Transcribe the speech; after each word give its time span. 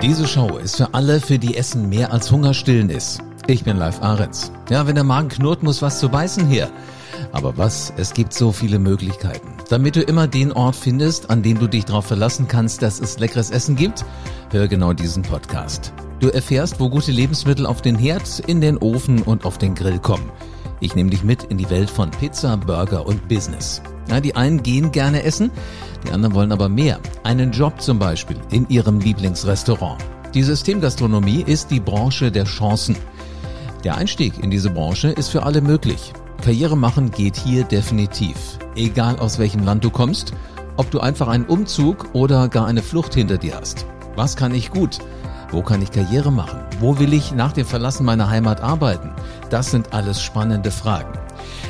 Diese 0.00 0.28
Show 0.28 0.58
ist 0.58 0.76
für 0.76 0.94
alle, 0.94 1.20
für 1.20 1.40
die 1.40 1.56
Essen 1.56 1.88
mehr 1.88 2.12
als 2.12 2.30
Hungerstillen 2.30 2.88
ist. 2.88 3.18
Ich 3.48 3.64
bin 3.64 3.76
Live 3.76 4.00
Ahrens. 4.00 4.52
Ja, 4.70 4.86
wenn 4.86 4.94
der 4.94 5.02
Magen 5.02 5.28
knurrt, 5.28 5.64
muss 5.64 5.82
was 5.82 5.98
zu 5.98 6.08
beißen 6.08 6.46
her. 6.46 6.70
Aber 7.32 7.58
was? 7.58 7.92
Es 7.96 8.14
gibt 8.14 8.32
so 8.32 8.52
viele 8.52 8.78
Möglichkeiten. 8.78 9.48
Damit 9.68 9.96
du 9.96 10.02
immer 10.02 10.28
den 10.28 10.52
Ort 10.52 10.76
findest, 10.76 11.30
an 11.30 11.42
dem 11.42 11.58
du 11.58 11.66
dich 11.66 11.84
darauf 11.84 12.06
verlassen 12.06 12.46
kannst, 12.46 12.80
dass 12.80 13.00
es 13.00 13.18
leckeres 13.18 13.50
Essen 13.50 13.74
gibt, 13.74 14.04
hör 14.52 14.68
genau 14.68 14.92
diesen 14.92 15.24
Podcast. 15.24 15.92
Du 16.20 16.28
erfährst, 16.28 16.78
wo 16.78 16.88
gute 16.88 17.10
Lebensmittel 17.10 17.66
auf 17.66 17.82
den 17.82 17.98
Herd, 17.98 18.38
in 18.46 18.60
den 18.60 18.78
Ofen 18.78 19.22
und 19.22 19.44
auf 19.44 19.58
den 19.58 19.74
Grill 19.74 19.98
kommen. 19.98 20.30
Ich 20.78 20.94
nehme 20.94 21.10
dich 21.10 21.24
mit 21.24 21.42
in 21.42 21.58
die 21.58 21.70
Welt 21.70 21.90
von 21.90 22.12
Pizza, 22.12 22.56
Burger 22.56 23.04
und 23.04 23.26
Business. 23.26 23.82
Ja, 24.10 24.20
die 24.20 24.36
einen 24.36 24.62
gehen 24.62 24.92
gerne 24.92 25.22
essen, 25.22 25.50
die 26.06 26.12
anderen 26.12 26.34
wollen 26.34 26.52
aber 26.52 26.68
mehr. 26.68 26.98
Einen 27.24 27.52
Job 27.52 27.80
zum 27.80 27.98
Beispiel 27.98 28.36
in 28.50 28.68
ihrem 28.68 29.00
Lieblingsrestaurant. 29.00 30.02
Die 30.34 30.42
Systemgastronomie 30.42 31.42
ist 31.46 31.70
die 31.70 31.80
Branche 31.80 32.30
der 32.30 32.44
Chancen. 32.44 32.96
Der 33.84 33.96
Einstieg 33.96 34.42
in 34.42 34.50
diese 34.50 34.70
Branche 34.70 35.08
ist 35.08 35.28
für 35.28 35.42
alle 35.42 35.60
möglich. 35.60 36.12
Karriere 36.42 36.76
machen 36.76 37.10
geht 37.10 37.36
hier 37.36 37.64
definitiv. 37.64 38.36
Egal 38.76 39.18
aus 39.18 39.38
welchem 39.38 39.64
Land 39.64 39.84
du 39.84 39.90
kommst, 39.90 40.32
ob 40.76 40.90
du 40.90 41.00
einfach 41.00 41.28
einen 41.28 41.46
Umzug 41.46 42.10
oder 42.12 42.48
gar 42.48 42.66
eine 42.66 42.82
Flucht 42.82 43.14
hinter 43.14 43.38
dir 43.38 43.56
hast. 43.56 43.86
Was 44.14 44.36
kann 44.36 44.54
ich 44.54 44.70
gut? 44.70 44.98
Wo 45.50 45.62
kann 45.62 45.82
ich 45.82 45.90
Karriere 45.90 46.30
machen? 46.30 46.60
Wo 46.78 46.98
will 46.98 47.12
ich 47.12 47.32
nach 47.32 47.52
dem 47.52 47.66
Verlassen 47.66 48.04
meiner 48.04 48.28
Heimat 48.28 48.60
arbeiten? 48.60 49.10
Das 49.50 49.70
sind 49.70 49.92
alles 49.92 50.22
spannende 50.22 50.70
Fragen. 50.70 51.17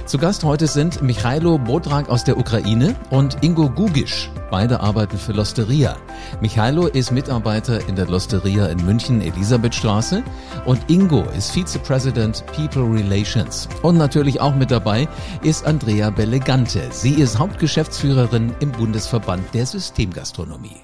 Zu 0.06 0.18
Gast 0.18 0.44
heute 0.44 0.66
sind 0.66 1.02
Michailo 1.02 1.58
Bodrak 1.58 2.08
aus 2.08 2.24
der 2.24 2.38
Ukraine 2.38 2.96
und 3.10 3.42
Ingo 3.42 3.68
Gugisch. 3.68 4.30
Beide 4.50 4.80
arbeiten 4.80 5.18
für 5.18 5.32
Losteria. 5.32 5.96
Michailo 6.40 6.86
ist 6.86 7.12
Mitarbeiter 7.12 7.86
in 7.88 7.96
der 7.96 8.06
Losteria 8.06 8.66
in 8.66 8.84
München, 8.84 9.20
Elisabethstraße. 9.20 10.22
Und 10.64 10.90
Ingo 10.90 11.24
ist 11.36 11.50
Vizepräsident 11.50 12.44
People 12.46 12.84
Relations. 12.84 13.68
Und 13.82 13.98
natürlich 13.98 14.40
auch 14.40 14.54
mit 14.54 14.70
dabei 14.70 15.06
ist 15.42 15.66
Andrea 15.66 16.10
Bellegante. 16.10 16.80
Sie 16.90 17.14
ist 17.14 17.38
Hauptgeschäftsführerin 17.38 18.54
im 18.60 18.72
Bundesverband 18.72 19.42
der 19.52 19.66
Systemgastronomie. 19.66 20.80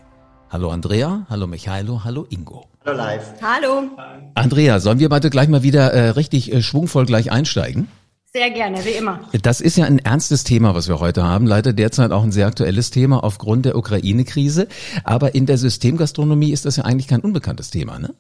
Hallo 0.50 0.70
Andrea, 0.70 1.26
hallo 1.28 1.46
Michailo, 1.46 2.04
hallo 2.04 2.26
Ingo. 2.28 2.66
Hallo 2.84 2.96
live. 2.96 3.34
Hallo. 3.42 3.90
Andrea, 4.34 4.78
sollen 4.78 4.98
wir 4.98 5.08
beide 5.08 5.30
gleich 5.30 5.48
mal 5.48 5.62
wieder 5.62 5.92
äh, 5.92 6.10
richtig 6.10 6.52
äh, 6.52 6.62
schwungvoll 6.62 7.06
gleich 7.06 7.32
einsteigen? 7.32 7.88
Sehr 8.36 8.50
gerne, 8.50 8.84
wie 8.84 8.90
immer. 8.90 9.20
Das 9.42 9.60
ist 9.60 9.76
ja 9.76 9.84
ein 9.84 10.00
ernstes 10.00 10.42
Thema, 10.42 10.74
was 10.74 10.88
wir 10.88 10.98
heute 10.98 11.22
haben. 11.22 11.46
Leider 11.46 11.72
derzeit 11.72 12.10
auch 12.10 12.24
ein 12.24 12.32
sehr 12.32 12.48
aktuelles 12.48 12.90
Thema 12.90 13.22
aufgrund 13.22 13.64
der 13.64 13.76
Ukraine-Krise. 13.76 14.66
Aber 15.04 15.36
in 15.36 15.46
der 15.46 15.56
Systemgastronomie 15.56 16.50
ist 16.50 16.64
das 16.64 16.76
ja 16.76 16.84
eigentlich 16.84 17.06
kein 17.06 17.20
unbekanntes 17.20 17.70
Thema, 17.70 18.00
ne? 18.00 18.12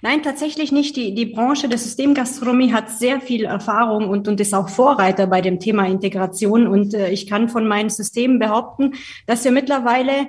Nein, 0.00 0.22
tatsächlich 0.22 0.72
nicht. 0.72 0.96
Die, 0.96 1.14
die 1.14 1.26
Branche 1.26 1.68
der 1.68 1.76
Systemgastronomie 1.76 2.72
hat 2.72 2.90
sehr 2.90 3.20
viel 3.20 3.44
Erfahrung 3.44 4.08
und, 4.08 4.26
und 4.26 4.40
ist 4.40 4.54
auch 4.54 4.70
Vorreiter 4.70 5.26
bei 5.26 5.42
dem 5.42 5.60
Thema 5.60 5.86
Integration. 5.86 6.66
Und 6.66 6.94
äh, 6.94 7.10
ich 7.10 7.26
kann 7.26 7.50
von 7.50 7.68
meinen 7.68 7.90
Systemen 7.90 8.38
behaupten, 8.38 8.94
dass 9.26 9.44
wir 9.44 9.52
mittlerweile 9.52 10.28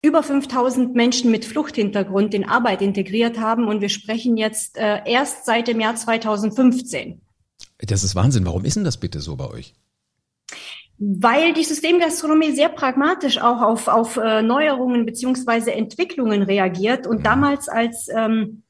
über 0.00 0.22
5000 0.22 0.94
Menschen 0.94 1.30
mit 1.30 1.44
Fluchthintergrund 1.44 2.32
in 2.32 2.48
Arbeit 2.48 2.80
integriert 2.80 3.38
haben. 3.38 3.68
Und 3.68 3.82
wir 3.82 3.90
sprechen 3.90 4.38
jetzt 4.38 4.78
äh, 4.78 5.00
erst 5.04 5.44
seit 5.44 5.68
dem 5.68 5.78
Jahr 5.78 5.94
2015. 5.94 7.20
Das 7.78 8.04
ist 8.04 8.14
Wahnsinn. 8.14 8.46
Warum 8.46 8.64
ist 8.64 8.76
denn 8.76 8.84
das 8.84 8.98
bitte 8.98 9.20
so 9.20 9.36
bei 9.36 9.48
euch? 9.48 9.74
Weil 10.98 11.52
die 11.52 11.64
Systemgastronomie 11.64 12.52
sehr 12.52 12.70
pragmatisch 12.70 13.38
auch 13.38 13.60
auf, 13.60 13.88
auf 13.88 14.16
äh, 14.16 14.40
Neuerungen 14.40 15.04
beziehungsweise 15.04 15.72
Entwicklungen 15.74 16.42
reagiert. 16.42 17.06
Und 17.06 17.18
mhm. 17.18 17.22
damals, 17.22 17.68
als 17.68 18.08
ähm, 18.08 18.62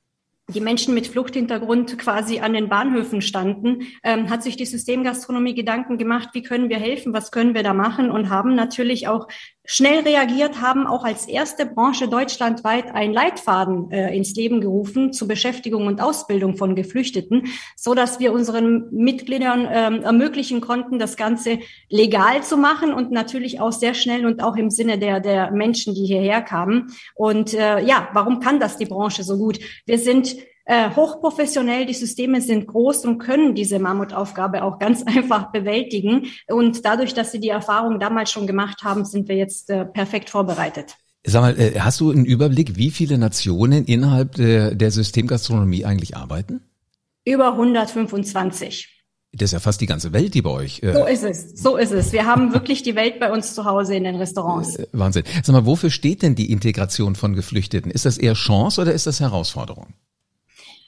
die 0.48 0.60
Menschen 0.60 0.94
mit 0.94 1.08
Fluchthintergrund 1.08 1.98
quasi 1.98 2.38
an 2.38 2.52
den 2.52 2.68
Bahnhöfen 2.68 3.20
standen, 3.20 3.82
ähm, 4.04 4.30
hat 4.30 4.42
sich 4.42 4.56
die 4.56 4.66
Systemgastronomie 4.66 5.54
Gedanken 5.54 5.98
gemacht, 5.98 6.30
wie 6.32 6.42
können 6.42 6.68
wir 6.68 6.78
helfen, 6.78 7.12
was 7.12 7.32
können 7.32 7.54
wir 7.54 7.64
da 7.64 7.74
machen 7.74 8.10
und 8.10 8.30
haben 8.30 8.54
natürlich 8.54 9.08
auch 9.08 9.26
schnell 9.66 10.00
reagiert, 10.00 10.60
haben 10.60 10.86
auch 10.86 11.04
als 11.04 11.26
erste 11.26 11.66
Branche 11.66 12.08
deutschlandweit 12.08 12.94
einen 12.94 13.12
Leitfaden 13.12 13.90
äh, 13.90 14.16
ins 14.16 14.34
Leben 14.34 14.60
gerufen 14.60 15.12
zur 15.12 15.28
Beschäftigung 15.28 15.86
und 15.86 16.00
Ausbildung 16.00 16.56
von 16.56 16.74
Geflüchteten, 16.74 17.48
so 17.76 17.94
dass 17.94 18.20
wir 18.20 18.32
unseren 18.32 18.88
Mitgliedern 18.90 19.68
ähm, 19.70 20.02
ermöglichen 20.02 20.60
konnten, 20.60 20.98
das 20.98 21.16
Ganze 21.16 21.58
legal 21.90 22.42
zu 22.42 22.56
machen 22.56 22.92
und 22.94 23.10
natürlich 23.10 23.60
auch 23.60 23.72
sehr 23.72 23.94
schnell 23.94 24.24
und 24.24 24.42
auch 24.42 24.56
im 24.56 24.70
Sinne 24.70 24.98
der, 24.98 25.20
der 25.20 25.50
Menschen, 25.50 25.94
die 25.94 26.06
hierher 26.06 26.42
kamen. 26.42 26.92
Und 27.14 27.52
äh, 27.52 27.80
ja, 27.84 28.08
warum 28.12 28.40
kann 28.40 28.60
das 28.60 28.76
die 28.76 28.86
Branche 28.86 29.24
so 29.24 29.36
gut? 29.36 29.58
Wir 29.84 29.98
sind 29.98 30.36
äh, 30.66 30.90
hochprofessionell, 30.90 31.86
die 31.86 31.94
Systeme 31.94 32.40
sind 32.40 32.66
groß 32.66 33.04
und 33.06 33.18
können 33.18 33.54
diese 33.54 33.78
Mammutaufgabe 33.78 34.62
auch 34.62 34.78
ganz 34.78 35.02
einfach 35.06 35.52
bewältigen. 35.52 36.26
Und 36.48 36.84
dadurch, 36.84 37.14
dass 37.14 37.32
sie 37.32 37.40
die 37.40 37.48
Erfahrung 37.48 37.98
damals 37.98 38.30
schon 38.30 38.46
gemacht 38.46 38.82
haben, 38.82 39.04
sind 39.04 39.28
wir 39.28 39.36
jetzt 39.36 39.70
äh, 39.70 39.86
perfekt 39.86 40.28
vorbereitet. 40.28 40.96
Sag 41.24 41.40
mal, 41.40 41.58
äh, 41.58 41.80
hast 41.80 42.00
du 42.00 42.10
einen 42.10 42.24
Überblick, 42.24 42.76
wie 42.76 42.90
viele 42.90 43.16
Nationen 43.16 43.84
innerhalb 43.84 44.34
der, 44.34 44.74
der 44.74 44.90
Systemgastronomie 44.90 45.84
eigentlich 45.84 46.16
arbeiten? 46.16 46.60
Über 47.24 47.52
125. 47.52 48.92
Das 49.32 49.48
ist 49.48 49.52
ja 49.52 49.60
fast 49.60 49.80
die 49.80 49.86
ganze 49.86 50.12
Welt, 50.12 50.34
die 50.34 50.42
bei 50.42 50.50
euch. 50.50 50.82
Äh 50.82 50.94
so 50.94 51.04
ist 51.04 51.22
es, 51.22 51.62
so 51.62 51.76
ist 51.76 51.92
es. 51.92 52.12
Wir 52.12 52.26
haben 52.26 52.52
wirklich 52.54 52.82
die 52.82 52.94
Welt 52.94 53.20
bei 53.20 53.30
uns 53.30 53.54
zu 53.54 53.64
Hause 53.64 53.94
in 53.94 54.04
den 54.04 54.16
Restaurants. 54.16 54.76
Äh, 54.76 54.86
Wahnsinn. 54.92 55.24
Sag 55.42 55.52
mal, 55.52 55.66
wofür 55.66 55.90
steht 55.90 56.22
denn 56.22 56.34
die 56.34 56.50
Integration 56.50 57.14
von 57.14 57.34
Geflüchteten? 57.34 57.90
Ist 57.90 58.06
das 58.06 58.18
eher 58.18 58.34
Chance 58.34 58.80
oder 58.80 58.92
ist 58.92 59.06
das 59.06 59.20
Herausforderung? 59.20 59.88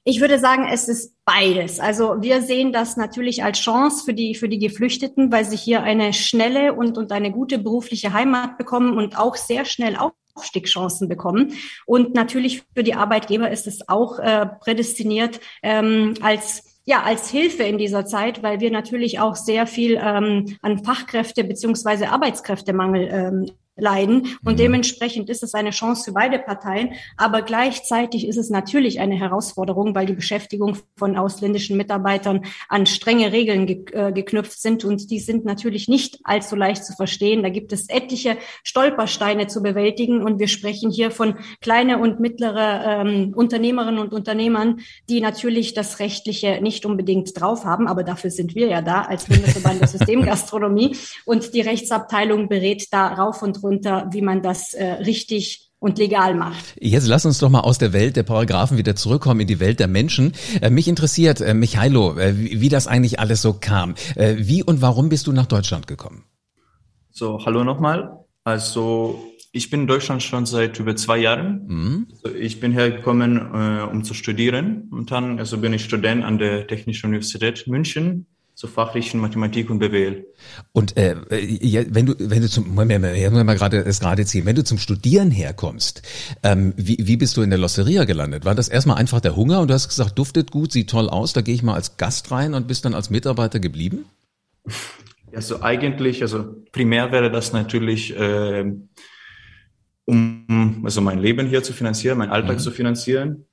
Ich 0.08 0.22
würde 0.22 0.38
sagen, 0.38 0.66
es 0.72 0.88
ist 0.88 1.14
beides. 1.26 1.80
Also 1.80 2.22
wir 2.22 2.40
sehen 2.40 2.72
das 2.72 2.96
natürlich 2.96 3.44
als 3.44 3.58
Chance 3.58 4.06
für 4.06 4.14
die, 4.14 4.34
für 4.34 4.48
die 4.48 4.58
Geflüchteten, 4.58 5.30
weil 5.30 5.44
sie 5.44 5.58
hier 5.58 5.82
eine 5.82 6.14
schnelle 6.14 6.72
und, 6.72 6.96
und 6.96 7.12
eine 7.12 7.30
gute 7.30 7.58
berufliche 7.58 8.14
Heimat 8.14 8.56
bekommen 8.56 8.96
und 8.96 9.18
auch 9.18 9.36
sehr 9.36 9.66
schnell 9.66 9.98
Aufstiegschancen 10.34 11.10
bekommen. 11.10 11.52
Und 11.84 12.14
natürlich 12.14 12.62
für 12.74 12.84
die 12.84 12.94
Arbeitgeber 12.94 13.50
ist 13.50 13.66
es 13.66 13.86
auch 13.86 14.18
äh, 14.18 14.46
prädestiniert 14.46 15.40
ähm, 15.62 16.14
als 16.22 16.64
ja, 16.86 17.02
als 17.02 17.28
Hilfe 17.28 17.64
in 17.64 17.76
dieser 17.76 18.06
Zeit, 18.06 18.42
weil 18.42 18.60
wir 18.60 18.70
natürlich 18.70 19.20
auch 19.20 19.36
sehr 19.36 19.66
viel 19.66 20.00
ähm, 20.02 20.56
an 20.62 20.82
Fachkräfte 20.82 21.44
beziehungsweise 21.44 22.08
Arbeitskräftemangel 22.08 23.08
ähm, 23.12 23.50
leiden. 23.78 24.36
Und 24.44 24.54
mhm. 24.54 24.58
dementsprechend 24.58 25.30
ist 25.30 25.42
es 25.42 25.54
eine 25.54 25.70
Chance 25.70 26.04
für 26.04 26.12
beide 26.12 26.38
Parteien. 26.38 26.90
Aber 27.16 27.42
gleichzeitig 27.42 28.26
ist 28.26 28.36
es 28.36 28.50
natürlich 28.50 29.00
eine 29.00 29.16
Herausforderung, 29.16 29.94
weil 29.94 30.06
die 30.06 30.12
Beschäftigung 30.12 30.76
von 30.96 31.16
ausländischen 31.16 31.76
Mitarbeitern 31.76 32.44
an 32.68 32.86
strenge 32.86 33.32
Regeln 33.32 33.66
ge 33.66 33.84
äh, 33.92 34.12
geknüpft 34.12 34.60
sind. 34.60 34.84
Und 34.84 35.10
die 35.10 35.20
sind 35.20 35.44
natürlich 35.44 35.88
nicht 35.88 36.18
allzu 36.24 36.56
leicht 36.56 36.84
zu 36.84 36.92
verstehen. 36.94 37.42
Da 37.42 37.48
gibt 37.48 37.72
es 37.72 37.88
etliche 37.88 38.36
Stolpersteine 38.64 39.46
zu 39.46 39.62
bewältigen. 39.62 40.22
Und 40.22 40.38
wir 40.38 40.48
sprechen 40.48 40.90
hier 40.90 41.10
von 41.10 41.36
kleine 41.60 41.98
und 41.98 42.20
mittlere 42.20 43.02
ähm, 43.04 43.32
Unternehmerinnen 43.34 44.00
und 44.00 44.12
Unternehmern, 44.12 44.80
die 45.08 45.20
natürlich 45.20 45.74
das 45.74 46.00
Rechtliche 46.00 46.60
nicht 46.60 46.84
unbedingt 46.84 47.38
drauf 47.40 47.64
haben. 47.64 47.86
Aber 47.86 48.02
dafür 48.02 48.30
sind 48.30 48.54
wir 48.54 48.66
ja 48.66 48.82
da 48.82 49.02
als 49.02 49.26
Bundesverband 49.26 49.80
der 49.80 49.88
Systemgastronomie. 49.88 50.96
Und 51.24 51.54
die 51.54 51.60
Rechtsabteilung 51.60 52.48
berät 52.48 52.88
da 52.90 53.08
rauf 53.08 53.42
und 53.42 53.62
runter 53.62 53.67
runter, 53.68 54.08
wie 54.12 54.22
man 54.22 54.42
das 54.42 54.74
äh, 54.74 54.84
richtig 54.84 55.68
und 55.80 55.98
legal 55.98 56.34
macht. 56.34 56.74
Jetzt 56.80 57.06
lass 57.06 57.24
uns 57.24 57.38
doch 57.38 57.50
mal 57.50 57.60
aus 57.60 57.78
der 57.78 57.92
Welt 57.92 58.16
der 58.16 58.24
Paragraphen 58.24 58.78
wieder 58.78 58.96
zurückkommen 58.96 59.40
in 59.40 59.46
die 59.46 59.60
Welt 59.60 59.78
der 59.78 59.88
Menschen. 59.88 60.32
Äh, 60.60 60.70
mich 60.70 60.88
interessiert, 60.88 61.40
äh, 61.40 61.54
Michailo, 61.54 62.18
äh, 62.18 62.36
wie, 62.36 62.60
wie, 62.60 62.68
das 62.68 62.86
eigentlich 62.86 63.20
alles 63.20 63.42
so 63.42 63.52
kam. 63.52 63.94
Äh, 64.16 64.36
wie 64.38 64.62
und 64.62 64.82
warum 64.82 65.08
bist 65.08 65.26
du 65.26 65.32
nach 65.32 65.46
Deutschland 65.46 65.86
gekommen? 65.86 66.24
So, 67.10 67.44
hallo 67.44 67.64
nochmal. 67.64 68.24
Also 68.44 69.22
ich 69.52 69.70
bin 69.70 69.82
in 69.82 69.86
Deutschland 69.86 70.22
schon 70.22 70.46
seit 70.46 70.78
über 70.80 70.96
zwei 70.96 71.18
Jahren. 71.18 71.66
Mhm. 71.66 72.06
Also 72.24 72.36
ich 72.36 72.60
bin 72.60 72.72
hergekommen, 72.72 73.36
äh, 73.36 73.82
um 73.82 74.02
zu 74.02 74.14
studieren. 74.14 74.88
Und 74.90 75.10
dann 75.10 75.38
also 75.38 75.58
bin 75.58 75.72
ich 75.72 75.84
Student 75.84 76.24
an 76.24 76.38
der 76.38 76.66
Technischen 76.66 77.06
Universität 77.06 77.66
München 77.68 78.26
zur 78.58 78.68
fachlichen 78.68 79.20
Mathematik 79.20 79.70
und 79.70 79.78
BWL. 79.78 80.26
Und 80.72 80.96
äh, 80.96 81.14
wenn 81.30 82.06
du, 82.06 82.16
wenn 82.18 82.42
du 82.42 82.48
zum, 82.48 82.74
Moment, 82.74 83.04
Moment, 83.04 83.46
mal 83.46 83.56
gerade 83.56 83.76
es 83.84 84.00
gerade 84.00 84.26
ziehen, 84.26 84.46
wenn 84.46 84.56
du 84.56 84.64
zum 84.64 84.78
Studieren 84.78 85.30
herkommst, 85.30 86.02
ähm, 86.42 86.74
wie, 86.76 86.96
wie 86.98 87.16
bist 87.16 87.36
du 87.36 87.42
in 87.42 87.50
der 87.50 87.58
Losseria 87.60 88.04
gelandet? 88.04 88.44
War 88.44 88.56
das 88.56 88.68
erstmal 88.68 88.96
einfach 88.96 89.20
der 89.20 89.36
Hunger 89.36 89.60
und 89.60 89.68
du 89.68 89.74
hast 89.74 89.86
gesagt, 89.86 90.18
duftet 90.18 90.50
gut, 90.50 90.72
sieht 90.72 90.90
toll 90.90 91.08
aus, 91.08 91.32
da 91.32 91.40
gehe 91.40 91.54
ich 91.54 91.62
mal 91.62 91.74
als 91.74 91.98
Gast 91.98 92.32
rein 92.32 92.52
und 92.52 92.66
bist 92.66 92.84
dann 92.84 92.94
als 92.94 93.10
Mitarbeiter 93.10 93.60
geblieben? 93.60 94.06
Also 95.30 95.60
eigentlich, 95.60 96.22
also 96.22 96.56
primär 96.72 97.12
wäre 97.12 97.30
das 97.30 97.52
natürlich, 97.52 98.16
äh, 98.18 98.64
um 100.06 100.82
also 100.86 101.02
mein 101.02 101.18
Leben 101.18 101.46
hier 101.46 101.62
zu 101.62 101.74
finanzieren, 101.74 102.16
mein 102.16 102.30
Alltag 102.30 102.56
mhm. 102.56 102.60
zu 102.60 102.70
finanzieren. 102.70 103.44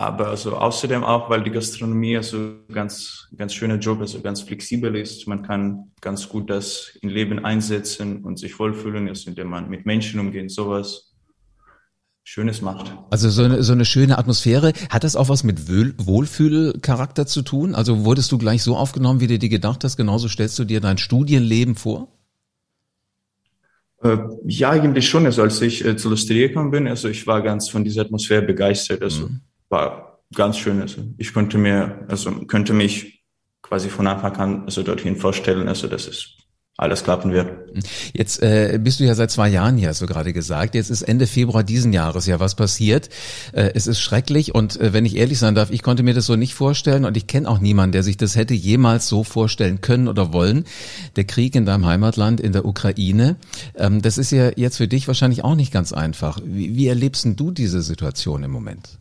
Aber 0.00 0.28
also 0.28 0.56
außerdem 0.56 1.04
auch, 1.04 1.28
weil 1.28 1.44
die 1.44 1.50
Gastronomie 1.50 2.16
also 2.16 2.54
ganz, 2.72 3.28
ganz 3.36 3.52
schöner 3.52 3.76
Job, 3.76 4.00
also 4.00 4.22
ganz 4.22 4.40
flexibel 4.40 4.96
ist. 4.96 5.28
Man 5.28 5.42
kann 5.42 5.90
ganz 6.00 6.26
gut 6.26 6.48
das 6.48 6.96
in 7.02 7.10
Leben 7.10 7.44
einsetzen 7.44 8.24
und 8.24 8.38
sich 8.38 8.58
wohlfühlen, 8.58 9.08
also 9.08 9.28
indem 9.28 9.48
man 9.48 9.68
mit 9.68 9.84
Menschen 9.84 10.18
umgeht, 10.18 10.50
sowas. 10.50 11.12
Schönes 12.24 12.62
macht. 12.62 12.96
Also 13.10 13.28
so 13.28 13.42
eine, 13.42 13.62
so 13.62 13.74
eine 13.74 13.84
schöne 13.84 14.16
Atmosphäre. 14.16 14.72
Hat 14.88 15.04
das 15.04 15.16
auch 15.16 15.28
was 15.28 15.44
mit 15.44 15.68
Wohlfühlcharakter 15.68 17.26
zu 17.26 17.42
tun? 17.42 17.74
Also 17.74 18.06
wurdest 18.06 18.32
du 18.32 18.38
gleich 18.38 18.62
so 18.62 18.78
aufgenommen, 18.78 19.20
wie 19.20 19.26
du 19.26 19.38
dir 19.38 19.50
gedacht 19.50 19.84
hast? 19.84 19.98
Genauso 19.98 20.28
stellst 20.28 20.58
du 20.58 20.64
dir 20.64 20.80
dein 20.80 20.96
Studienleben 20.96 21.74
vor? 21.74 22.08
Äh, 24.02 24.16
ja, 24.46 24.70
eigentlich 24.70 25.10
schon. 25.10 25.26
Also 25.26 25.42
als 25.42 25.60
ich 25.60 25.84
äh, 25.84 25.94
zur 25.98 26.12
Losterie 26.12 26.48
gekommen 26.48 26.70
bin, 26.70 26.88
also 26.88 27.06
ich 27.08 27.26
war 27.26 27.42
ganz 27.42 27.68
von 27.68 27.84
dieser 27.84 28.00
Atmosphäre 28.00 28.40
begeistert. 28.40 29.02
Also 29.02 29.28
mhm. 29.28 29.40
War 29.70 30.20
ganz 30.34 30.58
schön. 30.58 30.82
Also 30.82 31.02
ich 31.16 31.32
konnte 31.32 31.58
mir, 31.58 32.04
also 32.08 32.30
könnte 32.46 32.72
mich 32.74 33.24
quasi 33.62 33.88
von 33.88 34.06
Anfang 34.06 34.36
an 34.36 34.62
also 34.64 34.82
dorthin 34.82 35.16
vorstellen. 35.16 35.68
Also 35.68 35.88
das 35.88 36.06
ist 36.06 36.36
alles 36.80 37.04
klappen 37.04 37.30
wird. 37.32 37.52
Jetzt 38.14 38.42
äh, 38.42 38.78
bist 38.82 39.00
du 39.00 39.04
ja 39.04 39.14
seit 39.14 39.30
zwei 39.30 39.50
Jahren 39.50 39.76
hier, 39.76 39.90
hast 39.90 40.00
du 40.00 40.06
gerade 40.06 40.32
gesagt. 40.32 40.74
Jetzt 40.74 40.88
ist 40.88 41.02
Ende 41.02 41.26
Februar 41.26 41.62
diesen 41.62 41.92
Jahres 41.92 42.24
ja 42.24 42.40
was 42.40 42.54
passiert. 42.54 43.10
Äh, 43.52 43.72
es 43.74 43.86
ist 43.86 44.00
schrecklich 44.00 44.54
und 44.54 44.80
äh, 44.80 44.94
wenn 44.94 45.04
ich 45.04 45.16
ehrlich 45.16 45.38
sein 45.38 45.54
darf, 45.54 45.70
ich 45.70 45.82
konnte 45.82 46.02
mir 46.02 46.14
das 46.14 46.24
so 46.24 46.36
nicht 46.36 46.54
vorstellen 46.54 47.04
und 47.04 47.18
ich 47.18 47.26
kenne 47.26 47.48
auch 47.50 47.58
niemanden, 47.58 47.92
der 47.92 48.02
sich 48.02 48.16
das 48.16 48.34
hätte 48.34 48.54
jemals 48.54 49.08
so 49.08 49.24
vorstellen 49.24 49.82
können 49.82 50.08
oder 50.08 50.32
wollen. 50.32 50.64
Der 51.16 51.24
Krieg 51.24 51.54
in 51.54 51.66
deinem 51.66 51.84
Heimatland, 51.84 52.40
in 52.40 52.52
der 52.52 52.64
Ukraine, 52.64 53.36
ähm, 53.76 54.00
das 54.00 54.16
ist 54.16 54.32
ja 54.32 54.50
jetzt 54.56 54.78
für 54.78 54.88
dich 54.88 55.06
wahrscheinlich 55.06 55.44
auch 55.44 55.56
nicht 55.56 55.72
ganz 55.72 55.92
einfach. 55.92 56.40
Wie, 56.42 56.74
wie 56.76 56.86
erlebst 56.86 57.26
du 57.26 57.50
diese 57.50 57.82
Situation 57.82 58.42
im 58.42 58.52
Moment? 58.52 58.99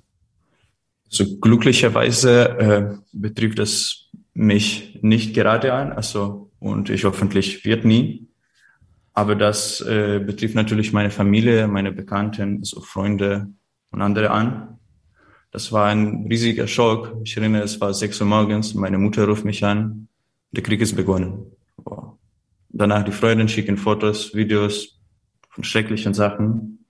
So 1.10 1.40
glücklicherweise 1.40 2.60
äh, 2.60 2.98
betrifft 3.12 3.60
es 3.60 4.10
mich 4.34 5.00
nicht 5.02 5.34
gerade 5.34 5.74
an. 5.74 5.92
Also 5.92 6.52
und 6.60 6.90
ich 6.90 7.04
hoffentlich 7.04 7.66
wird 7.66 7.86
nie. 7.86 8.28
Aber 9.14 9.36
das 9.36 9.82
äh, 9.82 10.20
betrifft 10.26 10.56
natürlich 10.56 10.94
meine 10.94 11.10
Familie, 11.10 11.68
meine 11.68 11.92
Bekannten, 11.92 12.60
also 12.60 12.82
Freunde 12.82 13.48
und 13.92 14.02
andere 14.02 14.30
an. 14.30 14.80
Das 15.52 15.72
war 15.72 15.88
ein 15.88 16.28
riesiger 16.30 16.68
Schock. 16.68 17.18
Ich 17.24 17.36
erinnere, 17.36 17.64
es 17.64 17.82
war 17.82 17.94
sechs 17.94 18.22
Uhr 18.22 18.28
morgens, 18.28 18.76
meine 18.76 18.98
Mutter 18.98 19.26
ruft 19.26 19.46
mich 19.46 19.66
an, 19.66 20.08
der 20.52 20.64
Krieg 20.64 20.80
ist 20.80 20.96
begonnen. 20.96 21.52
Wow. 21.78 22.18
Danach 22.70 23.04
die 23.04 23.12
Freunde 23.12 23.50
schicken 23.50 23.78
Fotos, 23.78 24.36
Videos 24.36 25.00
von 25.50 25.64
schrecklichen 25.64 26.14
Sachen. 26.14 26.86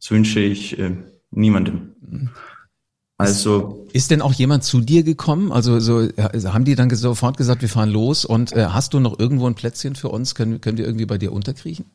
Das 0.00 0.10
wünsche 0.10 0.40
ich 0.40 0.78
äh, 0.78 0.96
niemandem. 1.30 1.94
Mhm. 3.22 3.28
Also 3.28 3.86
ist 3.92 4.10
denn 4.10 4.22
auch 4.22 4.32
jemand 4.32 4.64
zu 4.64 4.80
dir 4.80 5.02
gekommen? 5.02 5.52
Also 5.52 5.80
so 5.80 6.08
also 6.16 6.54
haben 6.54 6.64
die 6.64 6.74
dann 6.74 6.90
sofort 6.90 7.36
gesagt, 7.36 7.62
wir 7.62 7.68
fahren 7.68 7.90
los 7.90 8.24
und 8.24 8.52
äh, 8.52 8.66
hast 8.66 8.94
du 8.94 9.00
noch 9.00 9.18
irgendwo 9.18 9.46
ein 9.46 9.54
Plätzchen 9.54 9.94
für 9.94 10.08
uns? 10.08 10.34
Können, 10.34 10.60
können 10.60 10.78
wir 10.78 10.86
irgendwie 10.86 11.06
bei 11.06 11.18
dir 11.18 11.32
unterkriechen? 11.32 11.86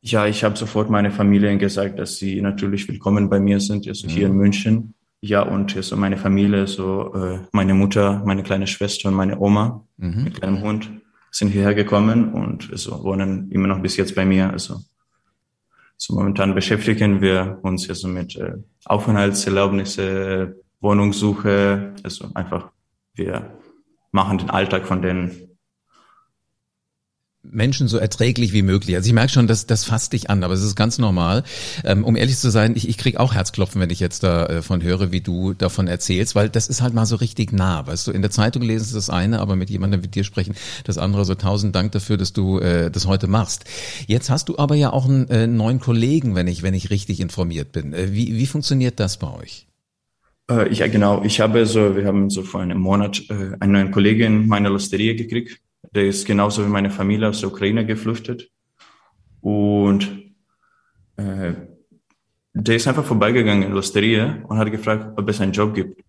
Ja, 0.00 0.26
ich 0.26 0.42
habe 0.42 0.56
sofort 0.56 0.90
meine 0.90 1.12
Familie 1.12 1.56
gesagt, 1.58 1.98
dass 1.98 2.16
sie 2.16 2.40
natürlich 2.40 2.88
willkommen 2.88 3.30
bei 3.30 3.38
mir 3.38 3.60
sind, 3.60 3.86
also 3.86 4.08
hier 4.08 4.28
mhm. 4.28 4.34
in 4.34 4.38
München. 4.38 4.94
Ja, 5.20 5.42
und 5.42 5.76
so 5.80 5.96
meine 5.96 6.16
Familie, 6.16 6.66
so 6.66 7.14
äh, 7.14 7.38
meine 7.52 7.74
Mutter, 7.74 8.22
meine 8.24 8.42
kleine 8.42 8.66
Schwester 8.66 9.08
und 9.08 9.14
meine 9.14 9.38
Oma 9.38 9.84
mhm. 9.98 10.24
mit 10.24 10.34
kleinem 10.34 10.60
Hund 10.62 10.90
sind 11.30 11.48
hierher 11.48 11.74
gekommen 11.74 12.32
und 12.34 12.68
so 12.72 13.04
wohnen 13.04 13.50
immer 13.52 13.68
noch 13.68 13.80
bis 13.80 13.96
jetzt 13.96 14.16
bei 14.16 14.24
mir. 14.24 14.50
Also 14.50 14.80
so 15.96 16.14
momentan 16.14 16.54
beschäftigen 16.56 17.20
wir 17.20 17.60
uns 17.62 17.88
also 17.88 18.08
mit 18.08 18.34
äh, 18.34 18.54
Aufenthaltserlaubnisse, 18.84 20.56
Wohnungssuche, 20.82 21.94
also 22.02 22.28
einfach 22.34 22.70
wir 23.14 23.58
machen 24.10 24.38
den 24.38 24.50
Alltag 24.50 24.86
von 24.86 25.00
den 25.00 25.52
Menschen 27.44 27.88
so 27.88 27.98
erträglich 27.98 28.52
wie 28.52 28.62
möglich. 28.62 28.94
Also 28.94 29.08
ich 29.08 29.12
merke 29.12 29.32
schon, 29.32 29.48
dass 29.48 29.66
das 29.66 29.84
fasst 29.84 30.12
dich 30.12 30.30
an, 30.30 30.44
aber 30.44 30.54
es 30.54 30.62
ist 30.62 30.76
ganz 30.76 30.98
normal. 30.98 31.42
Ähm, 31.84 32.04
um 32.04 32.14
ehrlich 32.14 32.38
zu 32.38 32.50
sein, 32.50 32.76
ich, 32.76 32.88
ich 32.88 32.98
krieg 32.98 33.16
auch 33.16 33.34
Herzklopfen, 33.34 33.80
wenn 33.80 33.90
ich 33.90 33.98
jetzt 33.98 34.22
davon 34.22 34.80
äh, 34.80 34.84
höre, 34.84 35.10
wie 35.10 35.20
du 35.20 35.52
davon 35.52 35.88
erzählst, 35.88 36.36
weil 36.36 36.48
das 36.48 36.68
ist 36.68 36.82
halt 36.82 36.94
mal 36.94 37.04
so 37.04 37.16
richtig 37.16 37.52
nah. 37.52 37.84
Weißt 37.86 38.06
du, 38.06 38.12
in 38.12 38.22
der 38.22 38.30
Zeitung 38.30 38.62
lesen 38.62 38.84
ist 38.84 38.94
das 38.94 39.10
eine, 39.10 39.40
aber 39.40 39.56
mit 39.56 39.70
jemandem 39.70 40.04
wie 40.04 40.08
dir 40.08 40.24
sprechen, 40.24 40.54
das 40.84 40.98
andere. 40.98 41.24
So 41.24 41.34
tausend 41.34 41.74
Dank 41.74 41.90
dafür, 41.92 42.16
dass 42.16 42.32
du 42.32 42.60
äh, 42.60 42.90
das 42.92 43.06
heute 43.06 43.26
machst. 43.26 43.64
Jetzt 44.06 44.30
hast 44.30 44.48
du 44.48 44.58
aber 44.58 44.76
ja 44.76 44.92
auch 44.92 45.06
einen 45.06 45.28
äh, 45.28 45.48
neuen 45.48 45.80
Kollegen, 45.80 46.36
wenn 46.36 46.46
ich 46.46 46.62
wenn 46.62 46.74
ich 46.74 46.90
richtig 46.90 47.18
informiert 47.18 47.72
bin. 47.72 47.92
Äh, 47.92 48.12
wie 48.12 48.36
wie 48.36 48.46
funktioniert 48.46 49.00
das 49.00 49.16
bei 49.16 49.28
euch? 49.28 49.66
Äh, 50.50 50.72
ja, 50.72 50.86
genau. 50.88 51.22
Ich 51.24 51.40
habe 51.40 51.66
so, 51.66 51.96
wir 51.96 52.06
haben 52.06 52.30
so 52.30 52.42
vor 52.42 52.60
einem 52.60 52.78
Monat 52.78 53.22
äh, 53.30 53.56
einen 53.60 53.72
neuen 53.72 53.90
Kollegen 53.90 54.42
in 54.42 54.48
meiner 54.48 54.70
Losterie 54.70 55.14
gekriegt 55.14 55.60
der 55.94 56.06
ist 56.06 56.26
genauso 56.26 56.64
wie 56.64 56.70
meine 56.70 56.90
Familie 56.90 57.28
aus 57.28 57.40
der 57.40 57.50
Ukraine 57.50 57.84
geflüchtet. 57.84 58.50
Und 59.40 60.32
äh, 61.16 61.52
der 62.54 62.76
ist 62.76 62.86
einfach 62.86 63.04
vorbeigegangen 63.04 63.64
in 63.64 63.72
Losteria 63.72 64.42
und 64.48 64.58
hat 64.58 64.70
gefragt, 64.70 65.18
ob 65.18 65.28
es 65.28 65.40
einen 65.40 65.52
Job 65.52 65.74
gibt. 65.74 66.02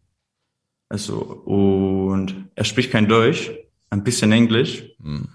Also, 0.90 1.20
und 1.22 2.50
er 2.56 2.64
spricht 2.64 2.92
kein 2.92 3.08
Deutsch, 3.08 3.52
ein 3.90 4.04
bisschen 4.04 4.32
Englisch, 4.32 4.84
mhm. 5.00 5.28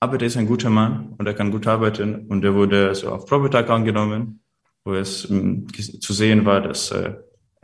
aber 0.00 0.18
der 0.18 0.26
ist 0.26 0.36
ein 0.36 0.46
guter 0.46 0.70
Mann 0.70 1.14
und 1.16 1.26
er 1.26 1.34
kann 1.34 1.52
gut 1.52 1.66
arbeiten 1.66 2.26
und 2.26 2.44
er 2.44 2.54
wurde 2.54 2.88
also 2.88 3.10
auf 3.10 3.26
Probetag 3.26 3.70
angenommen, 3.70 4.40
wo 4.84 4.94
es 4.94 5.30
ähm, 5.30 5.66
zu 5.72 6.12
sehen 6.12 6.44
war, 6.44 6.60
dass 6.60 6.90
äh, 6.90 7.14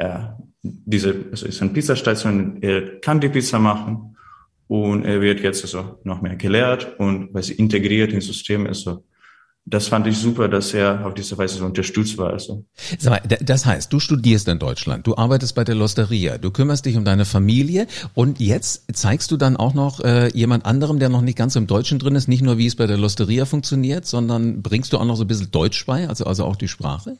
er 0.00 0.38
diese, 0.62 1.14
also 1.30 1.46
ist 1.46 1.62
ein 1.62 1.72
Pizzastation, 1.72 2.62
er 2.62 3.00
kann 3.00 3.20
die 3.20 3.28
Pizza 3.28 3.58
machen 3.58 4.16
und 4.68 5.04
er 5.04 5.20
wird 5.20 5.40
jetzt 5.40 5.62
also 5.62 5.98
noch 6.04 6.22
mehr 6.22 6.36
gelehrt 6.36 6.98
und 6.98 7.32
weil 7.32 7.42
sie 7.42 7.54
integriert 7.54 8.12
ins 8.12 8.26
System 8.26 8.66
ist. 8.66 8.82
So. 8.82 9.04
Das 9.64 9.88
fand 9.88 10.06
ich 10.06 10.18
super, 10.18 10.48
dass 10.48 10.74
er 10.74 11.06
auf 11.06 11.14
diese 11.14 11.36
Weise 11.38 11.58
so 11.58 11.64
unterstützt 11.64 12.18
war. 12.18 12.32
Also. 12.32 12.64
Mal, 13.04 13.20
das 13.40 13.66
heißt, 13.66 13.92
du 13.92 14.00
studierst 14.00 14.48
in 14.48 14.58
Deutschland, 14.58 15.06
du 15.06 15.16
arbeitest 15.16 15.54
bei 15.54 15.64
der 15.64 15.74
Losteria, 15.74 16.38
du 16.38 16.50
kümmerst 16.50 16.86
dich 16.86 16.96
um 16.96 17.04
deine 17.04 17.24
Familie 17.24 17.86
und 18.14 18.40
jetzt 18.40 18.84
zeigst 18.92 19.30
du 19.30 19.36
dann 19.36 19.56
auch 19.56 19.74
noch 19.74 20.00
äh, 20.00 20.28
jemand 20.34 20.66
anderem, 20.66 20.98
der 20.98 21.08
noch 21.08 21.22
nicht 21.22 21.38
ganz 21.38 21.56
im 21.56 21.66
Deutschen 21.66 21.98
drin 21.98 22.16
ist, 22.16 22.28
nicht 22.28 22.42
nur 22.42 22.58
wie 22.58 22.66
es 22.66 22.76
bei 22.76 22.86
der 22.86 22.98
Losteria 22.98 23.46
funktioniert, 23.46 24.06
sondern 24.06 24.62
bringst 24.62 24.92
du 24.92 24.98
auch 24.98 25.04
noch 25.04 25.16
so 25.16 25.24
ein 25.24 25.28
bisschen 25.28 25.50
Deutsch 25.50 25.86
bei, 25.86 26.08
also, 26.08 26.24
also 26.24 26.44
auch 26.44 26.56
die 26.56 26.68
Sprache? 26.68 27.16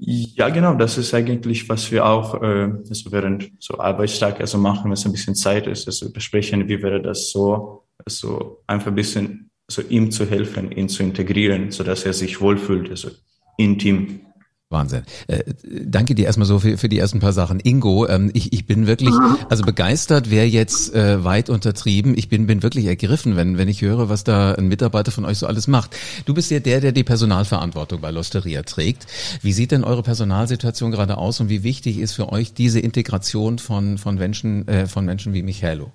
Ja, 0.00 0.48
genau, 0.48 0.74
das 0.74 0.96
ist 0.96 1.12
eigentlich, 1.12 1.68
was 1.68 1.90
wir 1.90 2.06
auch 2.06 2.40
äh, 2.40 2.70
also 2.88 3.10
während 3.10 3.50
so 3.58 3.78
Arbeitstag 3.78 4.40
also 4.40 4.56
machen, 4.56 4.84
wenn 4.84 4.92
es 4.92 5.04
ein 5.04 5.10
bisschen 5.10 5.34
Zeit 5.34 5.66
ist, 5.66 5.88
also 5.88 6.12
besprechen, 6.12 6.68
wie 6.68 6.80
wäre 6.82 7.02
das 7.02 7.30
so, 7.32 7.82
also 8.04 8.62
einfach 8.68 8.88
ein 8.88 8.94
bisschen 8.94 9.50
so 9.66 9.82
ihm 9.82 10.12
zu 10.12 10.24
helfen, 10.24 10.70
ihn 10.70 10.88
zu 10.88 11.02
integrieren, 11.02 11.72
so 11.72 11.82
dass 11.82 12.04
er 12.04 12.12
sich 12.12 12.40
wohlfühlt, 12.40 12.90
also 12.90 13.10
intim. 13.56 14.20
Wahnsinn. 14.70 15.04
Äh, 15.28 15.44
danke 15.64 16.14
dir 16.14 16.26
erstmal 16.26 16.46
so 16.46 16.58
für, 16.58 16.76
für 16.76 16.90
die 16.90 16.98
ersten 16.98 17.20
paar 17.20 17.32
Sachen. 17.32 17.58
Ingo, 17.58 18.06
ähm, 18.06 18.30
ich, 18.34 18.52
ich 18.52 18.66
bin 18.66 18.86
wirklich, 18.86 19.14
also 19.48 19.64
begeistert 19.64 20.30
wäre 20.30 20.44
jetzt 20.44 20.94
äh, 20.94 21.24
weit 21.24 21.48
untertrieben. 21.48 22.14
Ich 22.18 22.28
bin, 22.28 22.46
bin 22.46 22.62
wirklich 22.62 22.84
ergriffen, 22.84 23.34
wenn, 23.36 23.56
wenn 23.56 23.68
ich 23.68 23.80
höre, 23.80 24.10
was 24.10 24.24
da 24.24 24.52
ein 24.52 24.68
Mitarbeiter 24.68 25.10
von 25.10 25.24
euch 25.24 25.38
so 25.38 25.46
alles 25.46 25.68
macht. 25.68 25.96
Du 26.26 26.34
bist 26.34 26.50
ja 26.50 26.60
der, 26.60 26.82
der 26.82 26.92
die 26.92 27.02
Personalverantwortung 27.02 28.02
bei 28.02 28.10
Losteria 28.10 28.62
trägt. 28.62 29.06
Wie 29.40 29.54
sieht 29.54 29.72
denn 29.72 29.84
eure 29.84 30.02
Personalsituation 30.02 30.90
gerade 30.90 31.16
aus 31.16 31.40
und 31.40 31.48
wie 31.48 31.62
wichtig 31.62 31.98
ist 31.98 32.12
für 32.12 32.30
euch 32.30 32.52
diese 32.52 32.78
Integration 32.78 33.58
von, 33.58 33.96
von 33.96 34.16
Menschen, 34.16 34.68
äh, 34.68 34.86
von 34.86 35.06
Menschen 35.06 35.32
wie 35.32 35.42
Michaelo? 35.42 35.92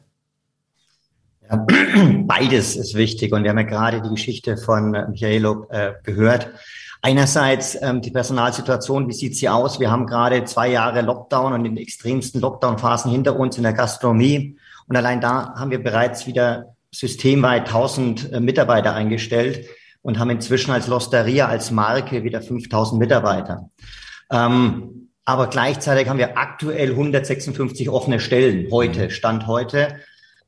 Ja, 1.48 1.64
beides 2.24 2.76
ist 2.76 2.96
wichtig 2.96 3.34
und 3.34 3.44
wir 3.44 3.52
haben 3.52 3.60
ja 3.60 3.66
gerade 3.66 4.02
die 4.02 4.10
Geschichte 4.10 4.58
von 4.58 4.92
Michaelo 5.12 5.68
äh, 5.70 5.92
gehört. 6.04 6.50
Einerseits 7.06 7.78
ähm, 7.82 8.02
die 8.02 8.12
Personalsituation, 8.12 9.10
wie 9.10 9.14
sieht 9.14 9.36
sie 9.36 9.50
aus? 9.50 9.78
Wir 9.78 9.92
haben 9.92 10.08
gerade 10.08 10.46
zwei 10.46 10.70
Jahre 10.70 11.02
Lockdown 11.02 11.52
und 11.52 11.66
den 11.66 11.76
extremsten 11.76 12.40
Lockdown-Phasen 12.40 13.12
hinter 13.12 13.38
uns 13.38 13.58
in 13.58 13.64
der 13.64 13.74
Gastronomie. 13.74 14.58
Und 14.88 14.96
allein 14.96 15.20
da 15.20 15.54
haben 15.54 15.70
wir 15.70 15.84
bereits 15.84 16.28
wieder 16.28 16.78
systemweit 16.92 17.68
1000 17.68 18.32
äh, 18.32 18.40
Mitarbeiter 18.40 18.94
eingestellt 18.94 19.68
und 20.02 20.18
haben 20.18 20.30
inzwischen 20.30 20.72
als 20.72 20.88
Losteria, 20.88 21.48
als 21.48 21.72
Marke 21.72 22.24
wieder 22.24 22.42
5000 22.42 23.02
Mitarbeiter. 23.02 23.70
Ähm, 24.32 25.10
aber 25.26 25.48
gleichzeitig 25.48 26.08
haben 26.08 26.20
wir 26.20 26.38
aktuell 26.38 26.92
156 26.92 27.90
offene 27.90 28.22
Stellen 28.22 28.72
heute, 28.72 29.10
Stand 29.10 29.46
heute. 29.48 30.00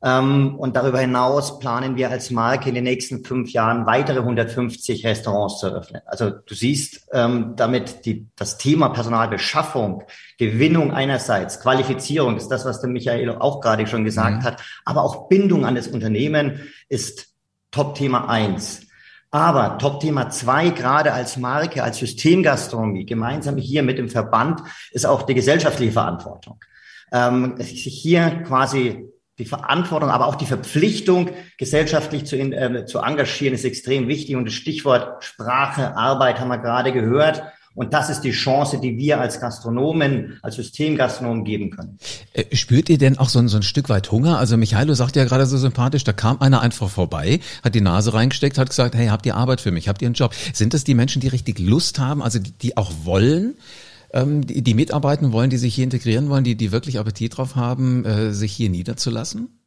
Ähm, 0.06 0.56
und 0.60 0.76
darüber 0.76 1.00
hinaus 1.00 1.58
planen 1.58 1.96
wir 1.96 2.12
als 2.12 2.30
Marke 2.30 2.70
in 2.70 2.76
den 2.76 2.84
nächsten 2.84 3.26
fünf 3.26 3.50
Jahren 3.50 3.88
weitere 3.88 4.20
150 4.20 5.04
Restaurants 5.04 5.58
zu 5.58 5.66
eröffnen. 5.66 6.02
Also 6.06 6.30
du 6.30 6.54
siehst 6.54 7.08
ähm, 7.12 7.54
damit 7.56 8.06
die, 8.06 8.28
das 8.36 8.60
Thema 8.60 8.90
Personalbeschaffung, 8.90 10.04
Gewinnung 10.38 10.94
einerseits, 10.94 11.60
Qualifizierung 11.60 12.38
ist 12.38 12.50
das, 12.50 12.66
was 12.66 12.82
der 12.82 12.92
Michael 12.92 13.32
auch 13.32 13.62
gerade 13.62 13.88
schon 13.88 14.04
gesagt 14.04 14.42
mhm. 14.42 14.44
hat, 14.44 14.62
aber 14.86 15.02
auch 15.02 15.28
Bindung 15.28 15.66
an 15.66 15.74
das 15.74 15.88
Unternehmen 15.88 16.60
ist 16.88 17.34
Top-Thema 17.72 18.30
eins. 18.30 18.82
Aber 19.32 19.80
Top-Thema 19.80 20.30
zwei, 20.30 20.70
gerade 20.70 21.14
als 21.14 21.36
Marke, 21.36 21.84
als 21.84 21.98
Systemgastronomie, 21.98 23.08
gemeinsam 23.08 23.58
hier 23.58 23.82
mit 23.82 23.98
dem 23.98 24.10
Verband, 24.10 24.62
ist 24.92 25.08
auch 25.08 25.24
die 25.24 25.34
gesellschaftliche 25.34 25.94
Verantwortung. 25.94 26.60
Ähm, 27.12 27.56
hier 27.60 28.44
quasi 28.44 29.10
die 29.38 29.46
Verantwortung, 29.46 30.10
aber 30.10 30.28
auch 30.28 30.36
die 30.36 30.46
Verpflichtung, 30.46 31.30
gesellschaftlich 31.58 32.26
zu, 32.26 32.38
äh, 32.38 32.86
zu 32.86 33.00
engagieren, 33.00 33.54
ist 33.54 33.66
extrem 33.66 34.08
wichtig. 34.08 34.36
Und 34.36 34.46
das 34.46 34.54
Stichwort 34.54 35.24
Sprache, 35.24 35.96
Arbeit 35.98 36.40
haben 36.40 36.48
wir 36.48 36.58
gerade 36.58 36.94
gehört. 36.94 37.44
Und 37.76 37.94
das 37.94 38.10
ist 38.10 38.22
die 38.22 38.32
Chance, 38.32 38.80
die 38.80 38.98
wir 38.98 39.20
als 39.20 39.42
Gastronomen, 39.42 40.40
als 40.42 40.56
Systemgastronomen 40.56 41.44
geben 41.44 41.72
können. 41.72 42.00
Äh, 42.32 42.56
spürt 42.56 42.90
ihr 42.90 42.98
denn 42.98 43.18
auch 43.18 43.28
so 43.28 43.40
ein, 43.40 43.50
so 43.50 43.58
ein 43.58 43.64
Stück 43.64 43.90
weit 43.90 44.12
Hunger? 44.12 44.40
Also 44.40 44.56
Michailo 44.56 44.94
sagt 44.94 45.18
ja 45.18 45.26
gerade 45.26 45.46
so 45.46 45.58
sympathisch, 45.58 46.06
da 46.06 46.14
kam 46.14 46.40
einer 46.40 46.62
einfach 46.62 46.90
vorbei, 46.90 47.42
hat 47.64 47.76
die 47.76 47.82
Nase 47.82 48.14
reingesteckt, 48.14 48.58
hat 48.58 48.70
gesagt, 48.70 48.96
hey, 48.96 49.08
habt 49.08 49.26
ihr 49.26 49.36
Arbeit 49.36 49.60
für 49.60 49.72
mich, 49.72 49.90
habt 49.90 50.02
ihr 50.02 50.08
einen 50.08 50.16
Job? 50.16 50.34
Sind 50.54 50.74
das 50.74 50.86
die 50.86 50.94
Menschen, 50.94 51.20
die 51.20 51.28
richtig 51.28 51.60
Lust 51.60 52.00
haben, 52.00 52.24
also 52.24 52.40
die, 52.40 52.52
die 52.52 52.78
auch 52.78 52.92
wollen? 53.04 53.56
Ähm, 54.14 54.46
die, 54.46 54.62
die 54.62 54.74
mitarbeiten 54.74 55.32
wollen, 55.32 55.50
die 55.50 55.58
sich 55.58 55.76
hier 55.76 55.84
integrieren 55.84 56.30
wollen, 56.30 56.44
die, 56.44 56.56
die 56.56 56.72
wirklich 56.72 57.00
Appetit 57.00 57.38
drauf 57.38 57.56
haben, 57.56 58.06
äh, 58.06 58.32
sich 58.32 58.54
hier 58.54 58.70
niederzulassen? 58.70 59.60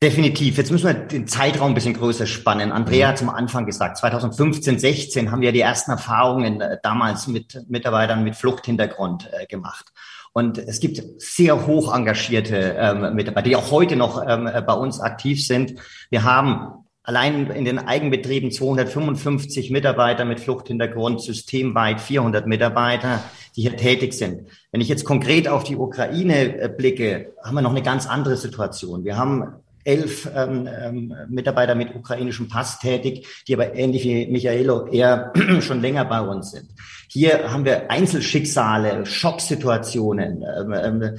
Definitiv. 0.00 0.56
Jetzt 0.56 0.70
müssen 0.70 0.86
wir 0.86 0.94
den 0.94 1.26
Zeitraum 1.26 1.72
ein 1.72 1.74
bisschen 1.74 1.94
größer 1.94 2.26
spannen. 2.26 2.70
Andrea 2.70 3.08
hat 3.08 3.18
zum 3.18 3.30
Anfang 3.30 3.66
gesagt, 3.66 3.98
2015, 3.98 4.78
16 4.78 5.32
haben 5.32 5.40
wir 5.40 5.50
die 5.50 5.60
ersten 5.60 5.90
Erfahrungen 5.90 6.60
äh, 6.60 6.78
damals 6.84 7.26
mit 7.26 7.64
Mitarbeitern 7.68 8.22
mit 8.22 8.36
Fluchthintergrund 8.36 9.28
äh, 9.32 9.46
gemacht. 9.46 9.86
Und 10.32 10.58
es 10.58 10.78
gibt 10.78 11.02
sehr 11.20 11.66
hoch 11.66 11.92
engagierte 11.92 12.76
ähm, 12.78 13.16
Mitarbeiter, 13.16 13.48
die 13.48 13.56
auch 13.56 13.72
heute 13.72 13.96
noch 13.96 14.24
ähm, 14.24 14.44
bei 14.44 14.72
uns 14.72 15.00
aktiv 15.00 15.44
sind. 15.44 15.74
Wir 16.10 16.22
haben 16.22 16.84
allein 17.08 17.46
in 17.46 17.64
den 17.64 17.78
Eigenbetrieben 17.78 18.50
255 18.50 19.70
Mitarbeiter 19.70 20.26
mit 20.26 20.40
Fluchthintergrund, 20.40 21.22
systemweit 21.22 22.02
400 22.02 22.46
Mitarbeiter, 22.46 23.24
die 23.56 23.62
hier 23.62 23.78
tätig 23.78 24.12
sind. 24.12 24.42
Wenn 24.72 24.82
ich 24.82 24.88
jetzt 24.88 25.06
konkret 25.06 25.48
auf 25.48 25.64
die 25.64 25.76
Ukraine 25.76 26.60
äh, 26.60 26.68
blicke, 26.68 27.32
haben 27.42 27.54
wir 27.54 27.62
noch 27.62 27.70
eine 27.70 27.82
ganz 27.82 28.06
andere 28.06 28.36
Situation. 28.36 29.06
Wir 29.06 29.16
haben 29.16 29.54
elf 29.84 30.30
ähm, 30.36 30.68
ähm, 30.68 31.14
Mitarbeiter 31.30 31.74
mit 31.74 31.94
ukrainischem 31.94 32.50
Pass 32.50 32.78
tätig, 32.78 33.26
die 33.48 33.54
aber 33.54 33.74
ähnlich 33.74 34.04
wie 34.04 34.26
Michaelo 34.26 34.86
eher 34.88 35.32
schon 35.60 35.80
länger 35.80 36.04
bei 36.04 36.20
uns 36.20 36.50
sind. 36.50 36.68
Hier 37.08 37.50
haben 37.50 37.64
wir 37.64 37.90
Einzelschicksale, 37.90 39.06
Schocksituationen. 39.06 40.42
Ähm, 40.42 40.74
ähm, 40.74 41.18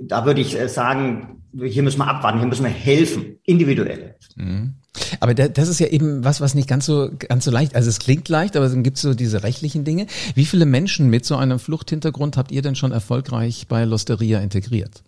da 0.00 0.26
würde 0.26 0.40
ich 0.40 0.58
äh, 0.58 0.68
sagen, 0.68 1.44
hier 1.56 1.84
müssen 1.84 2.00
wir 2.00 2.08
abwarten, 2.08 2.40
hier 2.40 2.48
müssen 2.48 2.64
wir 2.64 2.72
helfen, 2.72 3.38
individuell. 3.44 4.16
Mhm. 4.34 4.74
Aber 5.20 5.34
das 5.34 5.68
ist 5.68 5.80
ja 5.80 5.86
eben 5.86 6.24
was, 6.24 6.40
was 6.40 6.54
nicht 6.54 6.68
ganz 6.68 6.86
so 6.86 7.10
ganz 7.16 7.44
so 7.44 7.50
leicht. 7.50 7.74
Also 7.74 7.88
es 7.88 7.98
klingt 7.98 8.28
leicht, 8.28 8.56
aber 8.56 8.68
dann 8.68 8.82
gibt 8.82 8.96
es 8.96 9.02
so 9.02 9.14
diese 9.14 9.42
rechtlichen 9.42 9.84
Dinge. 9.84 10.06
Wie 10.34 10.44
viele 10.44 10.66
Menschen 10.66 11.08
mit 11.08 11.24
so 11.24 11.36
einem 11.36 11.58
Fluchthintergrund 11.58 12.36
habt 12.36 12.50
ihr 12.52 12.62
denn 12.62 12.74
schon 12.74 12.92
erfolgreich 12.92 13.66
bei 13.68 13.84
Losteria 13.84 14.40
integriert? 14.40 15.04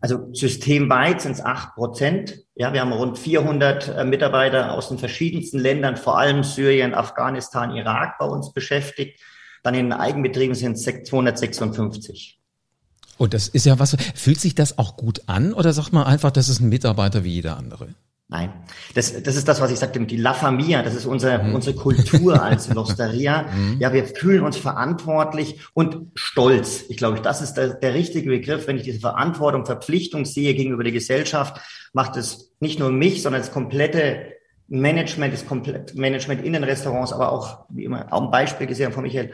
Also 0.00 0.28
systemweit 0.32 1.22
sind 1.22 1.32
es 1.32 1.40
acht 1.44 1.74
Prozent. 1.74 2.38
Ja, 2.54 2.72
wir 2.72 2.80
haben 2.80 2.92
rund 2.92 3.18
400 3.18 3.88
äh, 3.88 4.04
Mitarbeiter 4.04 4.72
aus 4.72 4.88
den 4.88 4.98
verschiedensten 4.98 5.58
Ländern, 5.58 5.96
vor 5.96 6.18
allem 6.18 6.44
Syrien, 6.44 6.94
Afghanistan, 6.94 7.74
Irak, 7.74 8.18
bei 8.18 8.26
uns 8.26 8.52
beschäftigt. 8.52 9.20
Dann 9.62 9.74
in 9.74 9.86
den 9.86 9.92
Eigenbetrieben 9.92 10.54
sind 10.54 10.72
es 10.72 10.82
256. 10.82 12.38
Und 13.18 13.34
das 13.34 13.48
ist 13.48 13.66
ja 13.66 13.78
was, 13.78 13.96
fühlt 14.14 14.38
sich 14.38 14.54
das 14.54 14.78
auch 14.78 14.96
gut 14.96 15.22
an 15.26 15.54
oder 15.54 15.72
sagt 15.72 15.92
man 15.92 16.06
einfach, 16.06 16.30
das 16.30 16.48
ist 16.48 16.60
ein 16.60 16.68
Mitarbeiter 16.68 17.24
wie 17.24 17.30
jeder 17.30 17.56
andere? 17.56 17.88
Nein, 18.28 18.52
das, 18.94 19.22
das 19.22 19.36
ist 19.36 19.46
das, 19.46 19.60
was 19.60 19.70
ich 19.70 19.78
sagte, 19.78 20.00
die 20.00 20.16
La 20.16 20.34
Familia, 20.34 20.82
das 20.82 20.96
ist 20.96 21.06
unsere, 21.06 21.44
mhm. 21.44 21.54
unsere 21.54 21.76
Kultur 21.76 22.42
als 22.42 22.68
Losteria. 22.74 23.44
Mhm. 23.44 23.76
Ja, 23.78 23.92
wir 23.92 24.04
fühlen 24.04 24.42
uns 24.42 24.56
verantwortlich 24.56 25.60
und 25.74 26.10
stolz. 26.16 26.86
Ich 26.88 26.96
glaube, 26.96 27.20
das 27.20 27.40
ist 27.40 27.54
der, 27.54 27.74
der 27.74 27.94
richtige 27.94 28.28
Begriff. 28.28 28.66
Wenn 28.66 28.78
ich 28.78 28.82
diese 28.82 28.98
Verantwortung, 28.98 29.64
Verpflichtung 29.64 30.24
sehe 30.24 30.54
gegenüber 30.54 30.82
der 30.82 30.92
Gesellschaft, 30.92 31.60
macht 31.92 32.16
es 32.16 32.52
nicht 32.58 32.80
nur 32.80 32.90
mich, 32.90 33.22
sondern 33.22 33.42
das 33.42 33.52
komplette 33.52 34.32
Management, 34.66 35.32
das 35.32 35.46
komplette 35.46 35.96
Management 35.96 36.44
in 36.44 36.52
den 36.52 36.64
Restaurants, 36.64 37.12
aber 37.12 37.30
auch, 37.30 37.66
wie 37.68 37.84
immer, 37.84 38.12
auch 38.12 38.22
ein 38.22 38.30
Beispiel 38.32 38.66
gesehen 38.66 38.90
von 38.90 39.04
Michael, 39.04 39.32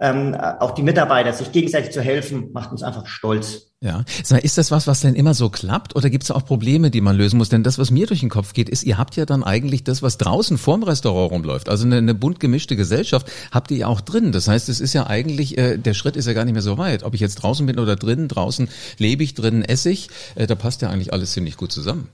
ähm, 0.00 0.34
auch 0.34 0.72
die 0.72 0.82
Mitarbeiter, 0.82 1.32
sich 1.32 1.52
gegenseitig 1.52 1.92
zu 1.92 2.02
helfen, 2.02 2.50
macht 2.52 2.72
uns 2.72 2.82
einfach 2.82 3.06
stolz. 3.06 3.70
Ja, 3.80 4.02
ist 4.18 4.56
das 4.56 4.70
was, 4.70 4.86
was 4.86 5.00
denn 5.02 5.14
immer 5.14 5.34
so 5.34 5.50
klappt 5.50 5.94
oder 5.94 6.08
gibt 6.08 6.24
es 6.24 6.30
auch 6.30 6.46
Probleme, 6.46 6.90
die 6.90 7.02
man 7.02 7.16
lösen 7.16 7.36
muss? 7.36 7.50
Denn 7.50 7.62
das, 7.62 7.78
was 7.78 7.90
mir 7.90 8.06
durch 8.06 8.20
den 8.20 8.30
Kopf 8.30 8.54
geht, 8.54 8.70
ist, 8.70 8.82
ihr 8.82 8.96
habt 8.96 9.14
ja 9.16 9.26
dann 9.26 9.44
eigentlich 9.44 9.84
das, 9.84 10.02
was 10.02 10.16
draußen 10.16 10.56
vorm 10.56 10.82
Restaurant 10.84 11.32
rumläuft. 11.32 11.68
Also 11.68 11.84
eine, 11.84 11.98
eine 11.98 12.14
bunt 12.14 12.40
gemischte 12.40 12.76
Gesellschaft 12.76 13.30
habt 13.52 13.70
ihr 13.70 13.76
ja 13.76 13.86
auch 13.86 14.00
drin. 14.00 14.32
Das 14.32 14.48
heißt, 14.48 14.70
es 14.70 14.80
ist 14.80 14.94
ja 14.94 15.06
eigentlich, 15.06 15.58
äh, 15.58 15.76
der 15.76 15.92
Schritt 15.92 16.16
ist 16.16 16.26
ja 16.26 16.32
gar 16.32 16.46
nicht 16.46 16.54
mehr 16.54 16.62
so 16.62 16.78
weit. 16.78 17.02
Ob 17.02 17.12
ich 17.12 17.20
jetzt 17.20 17.36
draußen 17.36 17.66
bin 17.66 17.78
oder 17.78 17.96
drin, 17.96 18.26
draußen 18.26 18.70
lebe 18.96 19.22
ich, 19.22 19.34
drinnen 19.34 19.62
esse 19.62 19.90
ich, 19.90 20.08
äh, 20.34 20.46
da 20.46 20.54
passt 20.54 20.80
ja 20.80 20.88
eigentlich 20.88 21.12
alles 21.12 21.32
ziemlich 21.32 21.58
gut 21.58 21.70
zusammen. 21.70 22.08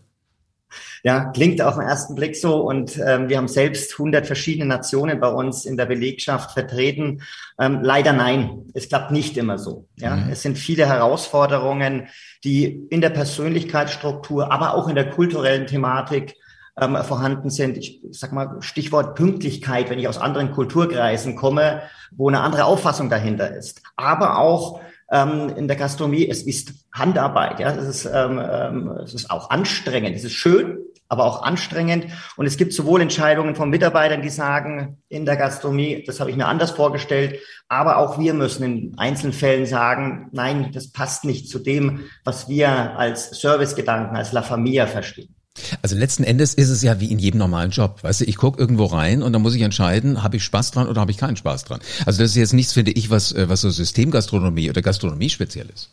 Ja, 1.02 1.26
klingt 1.26 1.62
auf 1.62 1.74
den 1.74 1.86
ersten 1.86 2.14
Blick 2.14 2.36
so. 2.36 2.60
Und 2.60 2.98
ähm, 2.98 3.28
wir 3.28 3.36
haben 3.36 3.48
selbst 3.48 3.92
100 3.92 4.26
verschiedene 4.26 4.66
Nationen 4.66 5.20
bei 5.20 5.28
uns 5.28 5.64
in 5.64 5.76
der 5.76 5.86
Belegschaft 5.86 6.52
vertreten. 6.52 7.22
Ähm, 7.58 7.80
leider 7.82 8.12
nein, 8.12 8.66
es 8.74 8.88
klappt 8.88 9.10
nicht 9.10 9.36
immer 9.36 9.58
so. 9.58 9.86
Ja, 9.96 10.16
mhm. 10.16 10.30
es 10.30 10.42
sind 10.42 10.58
viele 10.58 10.86
Herausforderungen, 10.86 12.08
die 12.44 12.86
in 12.90 13.00
der 13.00 13.10
Persönlichkeitsstruktur, 13.10 14.52
aber 14.52 14.74
auch 14.74 14.88
in 14.88 14.94
der 14.94 15.10
kulturellen 15.10 15.66
Thematik 15.66 16.36
ähm, 16.80 16.96
vorhanden 17.02 17.50
sind. 17.50 17.76
Ich 17.76 18.00
sag 18.10 18.32
mal 18.32 18.56
Stichwort 18.60 19.14
Pünktlichkeit, 19.14 19.90
wenn 19.90 19.98
ich 19.98 20.08
aus 20.08 20.18
anderen 20.18 20.52
Kulturkreisen 20.52 21.36
komme, 21.36 21.82
wo 22.12 22.28
eine 22.28 22.40
andere 22.40 22.64
Auffassung 22.64 23.10
dahinter 23.10 23.54
ist. 23.54 23.82
Aber 23.96 24.38
auch 24.38 24.80
ähm, 25.10 25.52
in 25.56 25.68
der 25.68 25.76
Gastronomie. 25.76 26.28
Es 26.28 26.42
ist 26.42 26.72
Handarbeit, 26.92 27.60
ja, 27.60 27.70
es 27.70 27.86
ist, 27.86 28.04
ähm, 28.06 28.40
ähm, 28.42 28.90
es 29.02 29.14
ist 29.14 29.30
auch 29.30 29.50
anstrengend. 29.50 30.16
Es 30.16 30.24
ist 30.24 30.32
schön, 30.32 30.78
aber 31.08 31.24
auch 31.24 31.42
anstrengend. 31.42 32.06
Und 32.36 32.46
es 32.46 32.56
gibt 32.56 32.72
sowohl 32.72 33.00
Entscheidungen 33.00 33.54
von 33.54 33.70
Mitarbeitern, 33.70 34.22
die 34.22 34.30
sagen, 34.30 34.98
in 35.08 35.26
der 35.26 35.36
Gastronomie, 35.36 36.04
das 36.06 36.20
habe 36.20 36.30
ich 36.30 36.36
mir 36.36 36.46
anders 36.46 36.70
vorgestellt, 36.70 37.40
aber 37.68 37.98
auch 37.98 38.18
wir 38.18 38.34
müssen 38.34 38.64
in 38.64 38.98
einzelnen 38.98 39.32
Fällen 39.32 39.66
sagen, 39.66 40.28
nein, 40.32 40.70
das 40.72 40.92
passt 40.92 41.24
nicht 41.24 41.48
zu 41.48 41.58
dem, 41.58 42.04
was 42.24 42.48
wir 42.48 42.68
als 42.96 43.30
Servicegedanken, 43.30 44.16
als 44.16 44.32
La 44.32 44.42
Familia 44.42 44.86
verstehen. 44.86 45.34
Also 45.83 45.97
letzten 45.97 46.25
Endes 46.25 46.54
ist 46.54 46.71
es 46.71 46.83
ja 46.83 47.00
wie 47.00 47.11
in 47.11 47.19
jedem 47.19 47.38
normalen 47.38 47.71
Job. 47.71 48.02
Weißt 48.02 48.21
du, 48.21 48.25
ich 48.25 48.37
gucke 48.37 48.59
irgendwo 48.61 48.85
rein 48.87 49.23
und 49.23 49.33
dann 49.33 49.42
muss 49.42 49.54
ich 49.54 49.62
entscheiden, 49.62 50.23
habe 50.23 50.37
ich 50.37 50.45
Spaß 50.45 50.71
dran 50.71 50.88
oder 50.88 51.00
habe 51.00 51.11
ich 51.11 51.19
keinen 51.19 51.37
Spaß 51.37 51.64
dran. 51.64 51.80
Also 52.07 52.23
das 52.23 52.30
ist 52.30 52.37
jetzt 52.37 52.52
nichts, 52.52 52.73
finde 52.73 52.92
ich, 52.92 53.11
was, 53.11 53.33
äh, 53.33 53.49
was 53.49 53.62
so 53.62 53.71
Systemgastronomie 53.71 54.71
oder 54.71 54.83
Gastronomie 54.83 55.28
speziell 55.28 55.69
ist. 55.75 55.90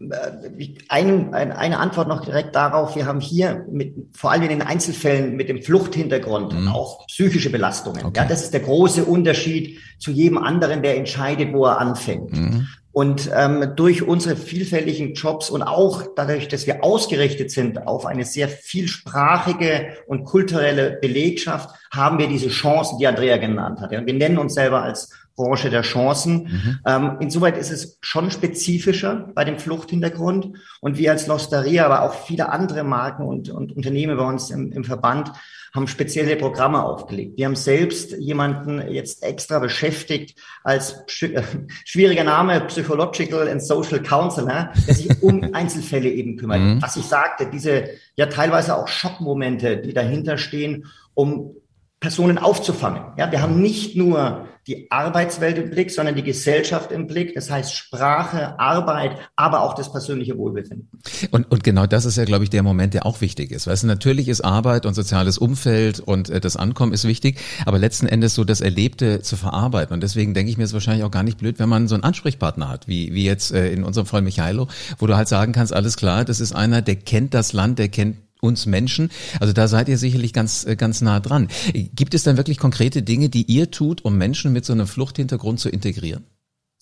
Äh, 0.00 0.76
ein, 0.88 1.34
ein, 1.34 1.52
eine 1.52 1.78
Antwort 1.78 2.08
noch 2.08 2.24
direkt 2.24 2.54
darauf. 2.54 2.96
Wir 2.96 3.06
haben 3.06 3.20
hier 3.20 3.66
mit, 3.70 3.94
vor 4.12 4.30
allem 4.30 4.42
in 4.42 4.48
den 4.48 4.62
Einzelfällen 4.62 5.36
mit 5.36 5.48
dem 5.48 5.62
Fluchthintergrund 5.62 6.58
mhm. 6.58 6.68
auch 6.68 7.06
psychische 7.06 7.50
Belastungen. 7.50 8.04
Okay. 8.04 8.20
Ja, 8.20 8.26
das 8.26 8.42
ist 8.42 8.52
der 8.52 8.60
große 8.60 9.04
Unterschied 9.04 9.78
zu 9.98 10.10
jedem 10.10 10.38
anderen, 10.38 10.82
der 10.82 10.96
entscheidet, 10.96 11.52
wo 11.52 11.66
er 11.66 11.78
anfängt. 11.78 12.32
Mhm. 12.32 12.66
Und 12.92 13.30
ähm, 13.32 13.74
durch 13.76 14.02
unsere 14.02 14.34
vielfältigen 14.36 15.14
Jobs 15.14 15.48
und 15.48 15.62
auch 15.62 16.04
dadurch, 16.16 16.48
dass 16.48 16.66
wir 16.66 16.82
ausgerichtet 16.82 17.52
sind 17.52 17.86
auf 17.86 18.04
eine 18.04 18.24
sehr 18.24 18.48
vielsprachige 18.48 19.96
und 20.08 20.24
kulturelle 20.24 20.98
Belegschaft, 21.00 21.70
haben 21.92 22.18
wir 22.18 22.26
diese 22.26 22.48
Chancen, 22.48 22.98
die 22.98 23.06
Andrea 23.06 23.36
genannt 23.36 23.80
hat. 23.80 23.92
Und 23.92 24.06
wir 24.06 24.14
nennen 24.14 24.38
uns 24.38 24.54
selber 24.54 24.82
als 24.82 25.12
Branche 25.40 25.70
der 25.70 25.82
Chancen. 25.82 26.42
Mhm. 26.42 26.78
Ähm, 26.86 27.16
insoweit 27.20 27.56
ist 27.56 27.70
es 27.70 27.98
schon 28.02 28.30
spezifischer 28.30 29.30
bei 29.34 29.44
dem 29.44 29.58
Fluchthintergrund. 29.58 30.58
Und 30.80 30.98
wir 30.98 31.12
als 31.12 31.26
Losteria, 31.26 31.86
aber 31.86 32.02
auch 32.02 32.14
viele 32.14 32.50
andere 32.50 32.84
Marken 32.84 33.24
und, 33.24 33.48
und 33.48 33.74
Unternehmen 33.74 34.16
bei 34.16 34.24
uns 34.24 34.50
im, 34.50 34.70
im 34.72 34.84
Verband 34.84 35.32
haben 35.74 35.86
spezielle 35.86 36.36
Programme 36.36 36.82
aufgelegt. 36.82 37.38
Wir 37.38 37.46
haben 37.46 37.56
selbst 37.56 38.12
jemanden 38.18 38.82
jetzt 38.90 39.22
extra 39.22 39.60
beschäftigt 39.60 40.38
als 40.64 40.96
schwieriger 41.06 42.24
Name 42.24 42.60
Psychological 42.62 43.48
and 43.48 43.62
Social 43.62 44.02
Counselor, 44.02 44.72
der 44.86 44.94
sich 44.94 45.22
um 45.22 45.42
Einzelfälle 45.54 46.10
eben 46.10 46.36
kümmert. 46.36 46.60
Mhm. 46.60 46.82
Was 46.82 46.96
ich 46.96 47.04
sagte, 47.04 47.46
diese 47.46 47.84
ja 48.16 48.26
teilweise 48.26 48.76
auch 48.76 48.88
Schockmomente, 48.88 49.76
die 49.78 49.94
dahinter 49.94 50.38
stehen, 50.38 50.86
um 51.14 51.54
Personen 52.00 52.38
aufzufangen. 52.38 53.12
Ja, 53.18 53.30
wir 53.30 53.42
haben 53.42 53.60
nicht 53.60 53.94
nur 53.94 54.48
die 54.70 54.88
Arbeitswelt 54.88 55.58
im 55.58 55.70
Blick, 55.70 55.90
sondern 55.90 56.14
die 56.14 56.22
Gesellschaft 56.22 56.92
im 56.92 57.08
Blick. 57.08 57.34
Das 57.34 57.50
heißt 57.50 57.74
Sprache, 57.74 58.56
Arbeit, 58.60 59.16
aber 59.34 59.62
auch 59.62 59.74
das 59.74 59.90
persönliche 59.90 60.38
Wohlbefinden. 60.38 60.88
Und, 61.32 61.50
und 61.50 61.64
genau 61.64 61.86
das 61.86 62.04
ist 62.04 62.16
ja, 62.16 62.24
glaube 62.24 62.44
ich, 62.44 62.50
der 62.50 62.62
Moment, 62.62 62.94
der 62.94 63.04
auch 63.04 63.20
wichtig 63.20 63.50
ist. 63.50 63.66
Weißt 63.66 63.82
du, 63.82 63.88
natürlich 63.88 64.28
ist 64.28 64.42
Arbeit 64.42 64.86
und 64.86 64.94
soziales 64.94 65.38
Umfeld 65.38 65.98
und 65.98 66.30
äh, 66.30 66.40
das 66.40 66.56
Ankommen 66.56 66.92
ist 66.92 67.04
wichtig, 67.04 67.40
aber 67.66 67.80
letzten 67.80 68.06
Endes 68.06 68.36
so 68.36 68.44
das 68.44 68.60
Erlebte 68.60 69.22
zu 69.22 69.36
verarbeiten. 69.36 69.92
Und 69.92 70.04
deswegen 70.04 70.34
denke 70.34 70.52
ich 70.52 70.56
mir, 70.56 70.62
es 70.62 70.70
ist 70.70 70.74
wahrscheinlich 70.74 71.04
auch 71.04 71.10
gar 71.10 71.24
nicht 71.24 71.38
blöd, 71.38 71.58
wenn 71.58 71.68
man 71.68 71.88
so 71.88 71.96
einen 71.96 72.04
Ansprechpartner 72.04 72.68
hat, 72.68 72.86
wie, 72.86 73.12
wie 73.12 73.24
jetzt 73.24 73.52
äh, 73.52 73.72
in 73.72 73.82
unserem 73.82 74.06
Fall 74.06 74.22
Michailo, 74.22 74.68
wo 74.98 75.08
du 75.08 75.16
halt 75.16 75.26
sagen 75.26 75.52
kannst, 75.52 75.72
alles 75.72 75.96
klar, 75.96 76.24
das 76.24 76.38
ist 76.38 76.52
einer, 76.54 76.80
der 76.80 76.94
kennt 76.94 77.34
das 77.34 77.52
Land, 77.52 77.80
der 77.80 77.88
kennt 77.88 78.18
uns 78.40 78.66
Menschen. 78.66 79.10
Also 79.40 79.52
da 79.52 79.68
seid 79.68 79.88
ihr 79.88 79.98
sicherlich 79.98 80.32
ganz, 80.32 80.64
äh, 80.66 80.76
ganz 80.76 81.00
nah 81.00 81.20
dran. 81.20 81.48
Gibt 81.72 82.14
es 82.14 82.22
dann 82.22 82.36
wirklich 82.36 82.58
konkrete 82.58 83.02
Dinge, 83.02 83.28
die 83.28 83.42
ihr 83.42 83.70
tut, 83.70 84.04
um 84.04 84.16
Menschen 84.16 84.52
mit 84.52 84.64
so 84.64 84.72
einem 84.72 84.86
Fluchthintergrund 84.86 85.60
zu 85.60 85.68
integrieren? 85.68 86.24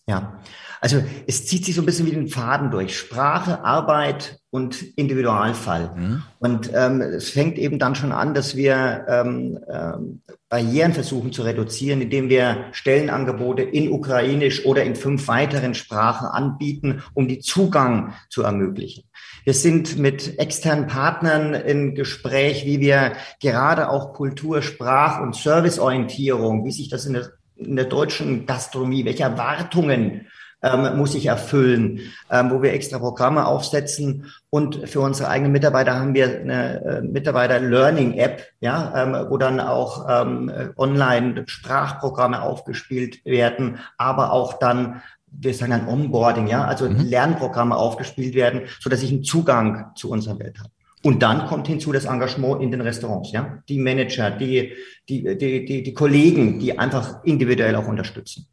Ja, 0.06 0.40
also 0.80 1.02
es 1.26 1.46
zieht 1.46 1.64
sich 1.64 1.74
so 1.74 1.82
ein 1.82 1.86
bisschen 1.86 2.06
wie 2.06 2.12
den 2.12 2.28
Faden 2.28 2.70
durch. 2.70 2.96
Sprache, 2.96 3.64
Arbeit 3.64 4.40
und 4.50 4.82
Individualfall. 4.96 5.90
Mhm. 5.94 6.22
Und 6.38 6.70
ähm, 6.72 7.00
es 7.02 7.30
fängt 7.30 7.58
eben 7.58 7.78
dann 7.78 7.94
schon 7.94 8.12
an, 8.12 8.32
dass 8.32 8.56
wir 8.56 9.04
ähm, 9.08 9.58
ähm, 9.70 10.22
Barrieren 10.48 10.94
versuchen 10.94 11.32
zu 11.32 11.42
reduzieren, 11.42 12.00
indem 12.00 12.28
wir 12.28 12.64
Stellenangebote 12.72 13.62
in 13.62 13.90
Ukrainisch 13.92 14.64
oder 14.64 14.84
in 14.84 14.96
fünf 14.96 15.28
weiteren 15.28 15.74
Sprachen 15.74 16.26
anbieten, 16.26 17.02
um 17.12 17.28
die 17.28 17.40
Zugang 17.40 18.14
zu 18.30 18.42
ermöglichen. 18.42 19.04
Wir 19.44 19.54
sind 19.54 19.98
mit 19.98 20.38
externen 20.38 20.86
Partnern 20.86 21.54
in 21.54 21.94
Gespräch, 21.94 22.64
wie 22.64 22.80
wir 22.80 23.12
gerade 23.40 23.88
auch 23.88 24.12
Kultur, 24.12 24.62
Sprach- 24.62 25.20
und 25.20 25.36
Serviceorientierung, 25.36 26.64
wie 26.64 26.72
sich 26.72 26.88
das 26.88 27.06
in 27.06 27.14
der, 27.14 27.30
in 27.56 27.76
der 27.76 27.86
deutschen 27.86 28.46
Gastronomie, 28.46 29.04
welche 29.04 29.22
Erwartungen 29.22 30.26
ähm, 30.62 30.96
muss 30.96 31.14
ich 31.14 31.26
erfüllen, 31.26 32.00
ähm, 32.30 32.50
wo 32.50 32.62
wir 32.62 32.72
extra 32.72 32.98
Programme 32.98 33.46
aufsetzen. 33.46 34.26
Und 34.50 34.88
für 34.88 35.00
unsere 35.00 35.28
eigenen 35.28 35.52
Mitarbeiter 35.52 35.94
haben 35.98 36.14
wir 36.14 36.40
eine 36.40 36.84
äh, 36.84 37.02
Mitarbeiter-Learning-App, 37.02 38.42
ja, 38.60 38.92
ähm, 38.96 39.26
wo 39.30 39.36
dann 39.36 39.60
auch 39.60 40.06
ähm, 40.08 40.72
online 40.76 41.44
Sprachprogramme 41.46 42.42
aufgespielt 42.42 43.24
werden, 43.24 43.78
aber 43.98 44.32
auch 44.32 44.58
dann 44.58 45.02
wir 45.30 45.54
sagen 45.54 45.70
dann 45.70 45.88
Onboarding, 45.88 46.46
ja, 46.46 46.64
also 46.64 46.88
mhm. 46.88 47.00
Lernprogramme 47.00 47.76
aufgespielt 47.76 48.34
werden, 48.34 48.62
so 48.80 48.90
dass 48.90 49.02
ich 49.02 49.10
einen 49.10 49.24
Zugang 49.24 49.92
zu 49.94 50.10
unserer 50.10 50.38
Welt 50.38 50.58
habe. 50.58 50.70
Und 51.04 51.22
dann 51.22 51.46
kommt 51.46 51.68
hinzu 51.68 51.92
das 51.92 52.06
Engagement 52.06 52.60
in 52.62 52.70
den 52.72 52.80
Restaurants, 52.80 53.30
ja, 53.32 53.62
die 53.68 53.78
Manager, 53.78 54.30
die, 54.30 54.72
die, 55.08 55.38
die, 55.38 55.64
die, 55.64 55.82
die 55.82 55.94
Kollegen, 55.94 56.58
die 56.58 56.78
einfach 56.78 57.24
individuell 57.24 57.76
auch 57.76 57.86
unterstützen. 57.86 58.46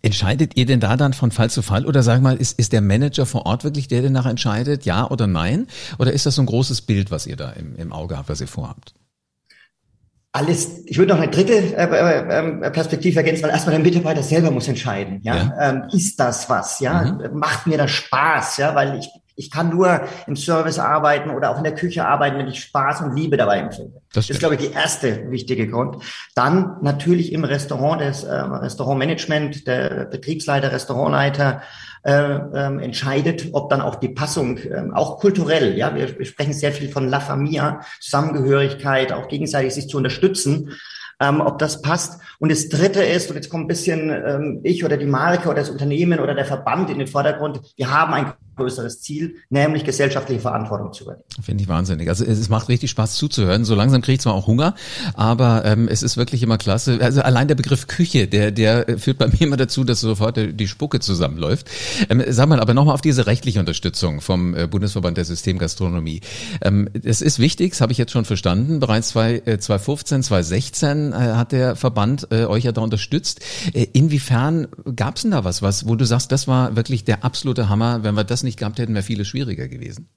Entscheidet 0.00 0.56
ihr 0.56 0.66
denn 0.66 0.80
da 0.80 0.96
dann 0.96 1.14
von 1.14 1.30
Fall 1.30 1.50
zu 1.50 1.62
Fall 1.62 1.86
oder 1.86 2.02
sag 2.02 2.20
mal, 2.20 2.36
ist, 2.36 2.58
ist 2.58 2.72
der 2.72 2.82
Manager 2.82 3.24
vor 3.24 3.46
Ort 3.46 3.64
wirklich 3.64 3.88
der, 3.88 4.02
der 4.02 4.10
danach 4.10 4.26
entscheidet, 4.26 4.84
ja 4.84 5.10
oder 5.10 5.26
nein? 5.26 5.66
Oder 5.98 6.12
ist 6.12 6.26
das 6.26 6.34
so 6.34 6.42
ein 6.42 6.46
großes 6.46 6.82
Bild, 6.82 7.10
was 7.10 7.26
ihr 7.26 7.36
da 7.36 7.50
im, 7.52 7.74
im 7.76 7.92
Auge 7.92 8.18
habt, 8.18 8.28
was 8.28 8.40
ihr 8.40 8.46
vorhabt? 8.46 8.94
Alles, 10.34 10.84
ich 10.86 10.98
würde 10.98 11.12
noch 11.12 11.20
eine 11.20 11.30
dritte 11.30 11.52
äh, 11.52 12.66
äh, 12.66 12.70
Perspektive 12.72 13.18
ergänzen, 13.18 13.44
weil 13.44 13.50
erstmal 13.50 13.76
der 13.76 13.84
Mitarbeiter 13.84 14.22
selber 14.24 14.50
muss 14.50 14.66
entscheiden, 14.66 15.20
ja, 15.22 15.36
ja. 15.36 15.54
Ähm, 15.60 15.84
ist 15.92 16.18
das 16.18 16.50
was, 16.50 16.80
ja, 16.80 17.04
mhm. 17.04 17.38
macht 17.38 17.68
mir 17.68 17.78
das 17.78 17.92
Spaß, 17.92 18.56
ja, 18.56 18.74
weil 18.74 18.98
ich 18.98 19.08
ich 19.36 19.50
kann 19.50 19.70
nur 19.70 20.02
im 20.26 20.36
Service 20.36 20.78
arbeiten 20.78 21.30
oder 21.30 21.50
auch 21.50 21.58
in 21.58 21.64
der 21.64 21.74
Küche 21.74 22.06
arbeiten, 22.06 22.38
wenn 22.38 22.48
ich 22.48 22.60
Spaß 22.60 23.02
und 23.02 23.16
Liebe 23.16 23.36
dabei 23.36 23.58
empfinde. 23.58 24.02
Das, 24.12 24.26
das 24.26 24.30
ist, 24.30 24.38
glaube 24.38 24.54
ich, 24.54 24.60
die 24.60 24.72
erste 24.72 25.30
wichtige 25.30 25.68
Grund. 25.68 26.02
Dann 26.34 26.76
natürlich 26.82 27.32
im 27.32 27.44
Restaurant, 27.44 28.00
das 28.00 28.24
äh, 28.24 28.32
Restaurantmanagement, 28.32 29.66
der 29.66 30.06
Betriebsleiter, 30.06 30.72
Restaurantleiter 30.72 31.62
äh, 32.04 32.12
äh, 32.12 32.84
entscheidet, 32.84 33.48
ob 33.52 33.70
dann 33.70 33.80
auch 33.80 33.96
die 33.96 34.10
Passung, 34.10 34.58
äh, 34.58 34.90
auch 34.92 35.18
kulturell, 35.18 35.76
ja, 35.76 35.94
wir, 35.94 36.18
wir 36.18 36.26
sprechen 36.26 36.52
sehr 36.52 36.72
viel 36.72 36.90
von 36.90 37.08
La 37.08 37.20
Familia, 37.20 37.80
Zusammengehörigkeit, 38.00 39.12
auch 39.12 39.28
gegenseitig 39.28 39.74
sich 39.74 39.88
zu 39.88 39.96
unterstützen 39.96 40.70
ähm, 41.20 41.40
ob 41.40 41.58
das 41.58 41.82
passt. 41.82 42.20
Und 42.38 42.50
das 42.50 42.68
Dritte 42.68 43.02
ist, 43.02 43.30
und 43.30 43.36
jetzt 43.36 43.48
kommt 43.48 43.64
ein 43.64 43.68
bisschen 43.68 44.10
ähm, 44.10 44.60
ich 44.62 44.84
oder 44.84 44.96
die 44.96 45.06
Marke 45.06 45.48
oder 45.48 45.60
das 45.60 45.70
Unternehmen 45.70 46.20
oder 46.20 46.34
der 46.34 46.44
Verband 46.44 46.90
in 46.90 46.98
den 46.98 47.06
Vordergrund, 47.06 47.60
wir 47.76 47.90
haben 47.90 48.12
ein 48.12 48.32
größeres 48.56 49.00
Ziel, 49.00 49.36
nämlich 49.50 49.84
gesellschaftliche 49.84 50.40
Verantwortung 50.40 50.92
zu 50.92 51.04
übernehmen. 51.04 51.24
Finde 51.42 51.62
ich 51.62 51.68
wahnsinnig. 51.68 52.08
Also 52.08 52.24
es 52.24 52.48
macht 52.48 52.68
richtig 52.68 52.90
Spaß 52.90 53.16
zuzuhören. 53.16 53.64
So 53.64 53.74
langsam 53.74 54.02
kriege 54.02 54.14
ich 54.14 54.20
zwar 54.20 54.34
auch 54.34 54.46
Hunger, 54.46 54.74
aber 55.14 55.64
ähm, 55.64 55.88
es 55.88 56.02
ist 56.02 56.16
wirklich 56.16 56.42
immer 56.42 56.58
klasse. 56.58 56.98
Also 57.00 57.22
allein 57.22 57.48
der 57.48 57.54
Begriff 57.54 57.86
Küche, 57.86 58.26
der, 58.28 58.50
der 58.50 58.98
führt 58.98 59.18
bei 59.18 59.26
mir 59.32 59.40
immer 59.40 59.56
dazu, 59.56 59.84
dass 59.84 60.00
sofort 60.00 60.38
die 60.38 60.68
Spucke 60.68 61.00
zusammenläuft. 61.00 61.68
Ähm, 62.08 62.22
sag 62.28 62.48
mal, 62.48 62.60
aber 62.60 62.74
nochmal 62.74 62.94
auf 62.94 63.00
diese 63.00 63.26
rechtliche 63.26 63.60
Unterstützung 63.60 64.20
vom 64.20 64.54
äh, 64.54 64.66
Bundesverband 64.66 65.16
der 65.16 65.24
Systemgastronomie. 65.24 66.20
Ähm, 66.62 66.88
es 67.02 67.22
ist 67.22 67.38
wichtig, 67.38 67.70
das 67.70 67.80
habe 67.80 67.92
ich 67.92 67.98
jetzt 67.98 68.12
schon 68.12 68.24
verstanden. 68.24 68.80
Bereits 68.80 69.08
zwei, 69.08 69.42
äh, 69.44 69.58
2015, 69.58 70.22
2016 70.22 71.12
äh, 71.12 71.16
hat 71.16 71.52
der 71.52 71.76
Verband 71.76 72.28
äh, 72.30 72.44
euch 72.44 72.64
ja 72.64 72.72
da 72.72 72.80
unterstützt. 72.80 73.40
Äh, 73.72 73.86
inwiefern 73.92 74.68
gab 74.94 75.16
es 75.16 75.22
denn 75.22 75.32
da 75.32 75.44
was, 75.44 75.62
was, 75.62 75.86
wo 75.86 75.96
du 75.96 76.04
sagst, 76.04 76.32
das 76.32 76.46
war 76.46 76.76
wirklich 76.76 77.04
der 77.04 77.24
absolute 77.24 77.68
Hammer, 77.68 78.02
wenn 78.02 78.14
wir 78.14 78.24
das 78.24 78.42
nicht 78.44 78.58
gehabt 78.58 78.78
hätten, 78.78 78.94
wäre 78.94 79.02
vieles 79.02 79.28
schwieriger 79.28 79.68
gewesen. 79.68 80.08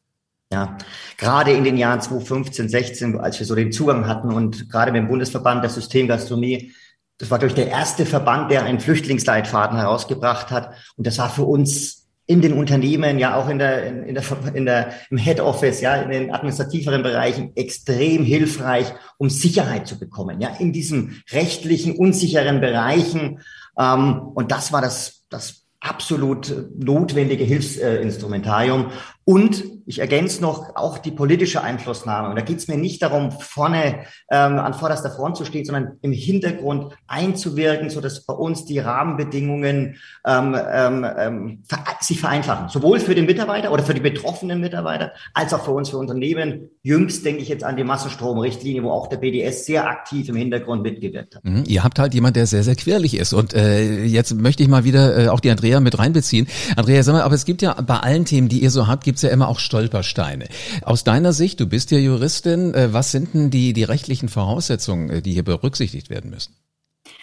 Ja, 0.51 0.77
gerade 1.17 1.51
in 1.51 1.65
den 1.65 1.77
Jahren 1.77 1.99
2015, 1.99 2.69
16, 2.69 3.19
als 3.19 3.37
wir 3.39 3.45
so 3.45 3.53
den 3.53 3.71
Zugang 3.71 4.07
hatten 4.07 4.31
und 4.31 4.69
gerade 4.69 4.91
mit 4.91 5.01
dem 5.01 5.09
Bundesverband 5.09 5.61
der 5.61 5.69
Systemgastronomie, 5.69 6.71
das 7.17 7.31
war 7.31 7.39
durch 7.39 7.53
der 7.53 7.67
erste 7.67 8.05
Verband, 8.05 8.51
der 8.51 8.63
einen 8.63 8.79
Flüchtlingsleitfaden 8.79 9.77
herausgebracht 9.77 10.51
hat. 10.51 10.73
Und 10.95 11.07
das 11.07 11.17
war 11.17 11.29
für 11.29 11.43
uns 11.43 12.07
in 12.27 12.41
den 12.41 12.53
Unternehmen, 12.53 13.19
ja 13.19 13.35
auch 13.35 13.49
in 13.49 13.57
der, 13.57 13.87
in, 13.87 14.03
in 14.03 14.13
der, 14.13 14.23
in 14.53 14.65
der, 14.65 14.93
im 15.09 15.17
Head 15.17 15.39
Office, 15.39 15.81
ja, 15.81 15.95
in 15.95 16.11
den 16.11 16.33
administrativeren 16.33 17.01
Bereichen 17.01 17.55
extrem 17.55 18.23
hilfreich, 18.23 18.93
um 19.17 19.29
Sicherheit 19.29 19.87
zu 19.87 19.97
bekommen, 19.97 20.41
ja, 20.41 20.49
in 20.59 20.73
diesen 20.73 21.23
rechtlichen, 21.31 21.95
unsicheren 21.95 22.61
Bereichen. 22.61 23.39
Ähm, 23.79 24.19
und 24.35 24.51
das 24.51 24.71
war 24.71 24.81
das, 24.81 25.23
das 25.29 25.66
absolut 25.89 26.53
notwendige 26.77 27.43
Hilfsinstrumentarium. 27.43 28.85
Und 29.29 29.65
ich 29.85 29.99
ergänze 29.99 30.41
noch 30.41 30.77
auch 30.77 30.99
die 30.99 31.11
politische 31.11 31.61
Einflussnahme. 31.61 32.29
Und 32.29 32.37
da 32.37 32.41
geht 32.41 32.59
es 32.59 32.69
mir 32.69 32.77
nicht 32.77 33.01
darum, 33.01 33.31
vorne 33.31 34.05
ähm, 34.31 34.57
an 34.57 34.73
vorderster 34.73 35.11
Front 35.11 35.35
zu 35.35 35.43
stehen, 35.43 35.65
sondern 35.65 35.97
im 36.01 36.13
Hintergrund 36.13 36.93
einzuwirken, 37.07 37.89
so 37.89 37.99
dass 37.99 38.25
bei 38.25 38.33
uns 38.33 38.63
die 38.63 38.79
Rahmenbedingungen 38.79 39.97
ähm, 40.25 40.55
ähm, 40.71 41.05
ähm 41.17 41.63
sich 41.99 42.21
vereinfachen. 42.21 42.69
Sowohl 42.69 43.01
für 43.01 43.15
den 43.15 43.25
Mitarbeiter 43.25 43.73
oder 43.73 43.83
für 43.83 43.93
die 43.93 43.99
betroffenen 43.99 44.61
Mitarbeiter, 44.61 45.11
als 45.33 45.53
auch 45.53 45.65
für 45.65 45.71
uns, 45.71 45.89
für 45.89 45.97
Unternehmen. 45.97 46.69
Jüngst 46.83 47.25
denke 47.25 47.41
ich 47.41 47.49
jetzt 47.49 47.65
an 47.65 47.75
die 47.75 47.83
Massenstromrichtlinie, 47.83 48.83
wo 48.83 48.91
auch 48.91 49.07
der 49.07 49.17
BDS 49.17 49.65
sehr 49.65 49.89
aktiv 49.89 50.29
im 50.29 50.37
Hintergrund 50.37 50.83
mitgewirkt 50.83 51.35
hat. 51.35 51.43
Mhm. 51.43 51.63
Ihr 51.67 51.83
habt 51.83 51.99
halt 51.99 52.13
jemand, 52.13 52.37
der 52.37 52.45
sehr, 52.45 52.63
sehr 52.63 52.75
quirlig 52.75 53.17
ist. 53.17 53.33
Und 53.33 53.53
äh, 53.53 54.05
jetzt 54.05 54.33
möchte 54.35 54.63
ich 54.63 54.69
mal 54.69 54.85
wieder 54.85 55.17
äh, 55.17 55.27
auch 55.27 55.41
die 55.41 55.51
Andrea 55.51 55.81
mit 55.81 55.99
reinbeziehen. 55.99 56.47
Andrea, 56.77 57.03
sag 57.03 57.11
mal, 57.11 57.23
aber 57.23 57.35
es 57.35 57.43
gibt 57.43 57.61
ja 57.61 57.73
bei 57.73 57.97
allen 57.97 58.23
Themen, 58.23 58.47
die 58.47 58.59
ihr 58.59 58.71
so 58.71 58.87
habt, 58.87 59.03
gibt 59.03 59.16
es 59.17 59.23
ja 59.23 59.29
immer 59.29 59.47
auch 59.47 59.59
Stolpersteine. 59.59 60.47
Aus 60.83 61.03
deiner 61.03 61.33
Sicht, 61.33 61.59
du 61.59 61.67
bist 61.67 61.91
ja 61.91 61.97
Juristin, 61.97 62.73
äh, 62.73 62.93
was 62.93 63.11
sind 63.11 63.33
denn 63.33 63.49
die, 63.49 63.73
die 63.73 63.83
rechtlichen 63.83 64.29
Voraussetzungen, 64.29 65.09
äh, 65.09 65.21
die 65.21 65.33
hier 65.33 65.43
berücksichtigt 65.43 66.09
werden 66.09 66.29
müssen? 66.29 66.55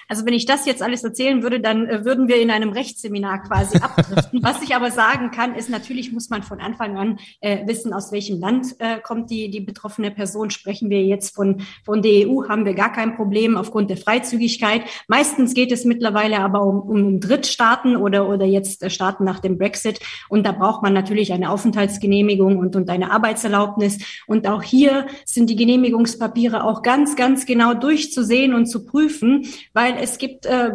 Also 0.08 0.26
wenn 0.26 0.34
ich 0.34 0.46
das 0.46 0.66
jetzt 0.66 0.82
alles 0.82 1.04
erzählen 1.04 1.42
würde, 1.42 1.60
dann 1.60 1.88
äh, 1.88 2.04
würden 2.04 2.28
wir 2.28 2.40
in 2.40 2.50
einem 2.50 2.70
Rechtsseminar 2.70 3.42
quasi 3.42 3.78
abdriften. 3.78 4.42
Was 4.42 4.62
ich 4.62 4.74
aber 4.74 4.90
sagen 4.90 5.30
kann, 5.30 5.54
ist 5.54 5.70
natürlich 5.70 6.12
muss 6.12 6.30
man 6.30 6.42
von 6.42 6.60
Anfang 6.60 6.96
an 6.96 7.18
äh, 7.40 7.66
wissen, 7.66 7.92
aus 7.92 8.12
welchem 8.12 8.40
Land 8.40 8.76
äh, 8.78 8.98
kommt 9.00 9.30
die, 9.30 9.50
die 9.50 9.60
betroffene 9.60 10.10
Person. 10.10 10.50
Sprechen 10.50 10.90
wir 10.90 11.02
jetzt 11.04 11.34
von, 11.34 11.62
von 11.84 12.02
der 12.02 12.28
EU, 12.28 12.48
haben 12.48 12.64
wir 12.64 12.74
gar 12.74 12.92
kein 12.92 13.16
Problem 13.16 13.56
aufgrund 13.56 13.90
der 13.90 13.96
Freizügigkeit. 13.96 14.82
Meistens 15.08 15.54
geht 15.54 15.72
es 15.72 15.84
mittlerweile 15.84 16.40
aber 16.40 16.62
um, 16.62 16.80
um 16.80 17.20
Drittstaaten 17.20 17.96
oder, 17.96 18.28
oder 18.28 18.44
jetzt 18.44 18.82
äh, 18.82 18.90
Staaten 18.90 19.24
nach 19.24 19.40
dem 19.40 19.58
Brexit. 19.58 20.00
Und 20.28 20.46
da 20.46 20.52
braucht 20.52 20.82
man 20.82 20.92
natürlich 20.92 21.32
eine 21.32 21.50
Aufenthaltsgenehmigung 21.50 22.58
und, 22.58 22.76
und 22.76 22.90
eine 22.90 23.10
Arbeitserlaubnis. 23.10 23.98
Und 24.26 24.46
auch 24.46 24.62
hier 24.62 25.06
sind 25.24 25.50
die 25.50 25.56
Genehmigungspapiere 25.56 26.64
auch 26.64 26.82
ganz, 26.82 27.16
ganz 27.16 27.46
genau 27.46 27.74
durchzusehen 27.74 28.54
und 28.54 28.66
zu 28.66 28.84
prüfen, 28.84 29.46
weil 29.72 29.93
weil 29.94 30.02
es 30.02 30.18
gibt 30.18 30.46
äh, 30.46 30.70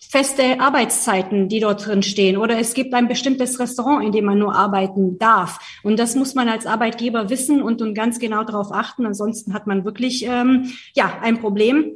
feste 0.00 0.60
Arbeitszeiten, 0.60 1.48
die 1.48 1.60
dort 1.60 1.86
drin 1.86 2.02
stehen, 2.02 2.36
oder 2.36 2.58
es 2.58 2.74
gibt 2.74 2.94
ein 2.94 3.08
bestimmtes 3.08 3.58
Restaurant, 3.58 4.04
in 4.04 4.12
dem 4.12 4.24
man 4.24 4.38
nur 4.38 4.54
arbeiten 4.54 5.18
darf. 5.18 5.58
Und 5.82 5.98
das 5.98 6.14
muss 6.14 6.34
man 6.34 6.48
als 6.48 6.66
Arbeitgeber 6.66 7.30
wissen 7.30 7.62
und, 7.62 7.82
und 7.82 7.94
ganz 7.94 8.18
genau 8.18 8.44
darauf 8.44 8.72
achten. 8.72 9.06
Ansonsten 9.06 9.54
hat 9.54 9.66
man 9.66 9.84
wirklich 9.84 10.24
ähm, 10.26 10.72
ja 10.94 11.18
ein 11.22 11.40
Problem. 11.40 11.92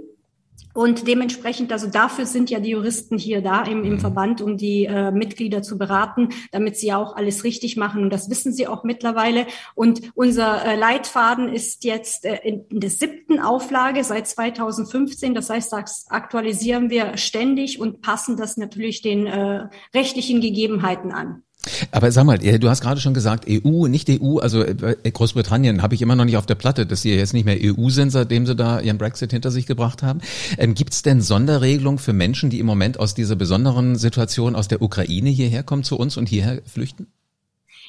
Und 0.75 1.07
dementsprechend, 1.07 1.73
also 1.73 1.87
dafür 1.87 2.27
sind 2.27 2.51
ja 2.51 2.59
die 2.59 2.71
Juristen 2.71 3.17
hier 3.17 3.41
da 3.41 3.63
im, 3.63 3.85
im 3.85 3.95
mhm. 3.95 4.01
Verband, 4.01 4.43
um 4.43 4.57
die 4.57 4.87
äh, 4.87 5.13
Mitglieder 5.13 5.63
zu 5.63 5.79
beraten, 5.79 6.31
damit 6.51 6.77
sie 6.77 6.93
auch 6.93 7.15
alles 7.15 7.45
richtig 7.45 7.77
machen. 7.77 8.03
Und 8.03 8.11
das 8.11 8.29
wissen 8.29 8.53
sie 8.53 8.67
auch 8.67 8.83
mittlerweile. 8.83 9.47
Und 9.77 10.03
unser 10.15 10.65
äh, 10.65 10.77
Leitfaden 10.77 11.49
ist 11.49 11.85
jetzt 11.85 12.25
äh, 12.25 12.41
in, 12.43 12.65
in 12.69 12.81
der 12.81 12.91
siebten 12.91 13.39
Auflage 13.39 14.03
seit 14.03 14.27
2015. 14.27 15.33
Das 15.33 15.49
heißt, 15.49 15.73
das 15.73 16.07
aktualisieren 16.09 16.91
wir 16.91 17.17
ständig 17.17 17.81
und 17.81 18.03
passen 18.03 18.37
das 18.37 18.57
natürlich 18.57 19.01
den 19.01 19.27
äh, 19.27 19.69
rechtlichen 19.95 20.41
Gegebenheiten 20.41 21.13
an. 21.13 21.44
Aber 21.91 22.11
sag 22.13 22.25
mal, 22.25 22.39
du 22.39 22.69
hast 22.69 22.81
gerade 22.81 23.01
schon 23.01 23.15
gesagt, 23.15 23.47
EU, 23.49 23.87
nicht 23.87 24.09
EU, 24.11 24.39
also 24.39 24.63
äh, 24.63 24.97
Großbritannien 25.11 25.83
habe 25.83 25.95
ich 25.95 26.03
immer 26.03 26.17
noch 26.17 26.25
nicht 26.25 26.37
auf 26.37 26.47
der 26.47 26.55
Platte, 26.55 26.87
dass 26.87 27.03
sie 27.03 27.15
jetzt 27.15 27.35
nicht 27.35 27.45
mehr 27.45 27.59
EU 27.61 27.89
sind, 27.91 28.11
seitdem 28.11 28.47
sie 28.47 28.55
da 28.55 28.81
ihren 28.81 28.99
Brexit 28.99 29.33
hinter 29.33 29.51
sich 29.51 29.67
gebracht 29.67 30.03
haben. 30.03 30.21
Ähm, 30.59 30.75
Gibt 30.75 30.93
es 30.93 31.03
denn 31.03 31.21
Sonderregelungen 31.21 31.99
für 31.99 32.13
Menschen, 32.13 32.51
die 32.51 32.61
im 32.61 32.67
Moment 32.67 32.99
aus 32.99 33.15
dieser 33.15 33.37
besonderen 33.37 33.97
Situation 33.97 34.55
aus 34.55 34.69
der 34.69 34.83
Ukraine 34.83 35.31
hierher 35.31 35.63
kommen 35.63 35.85
zu 35.85 35.97
uns 35.97 36.17
und 36.17 36.29
hierher 36.29 36.61
flüchten? 36.67 37.07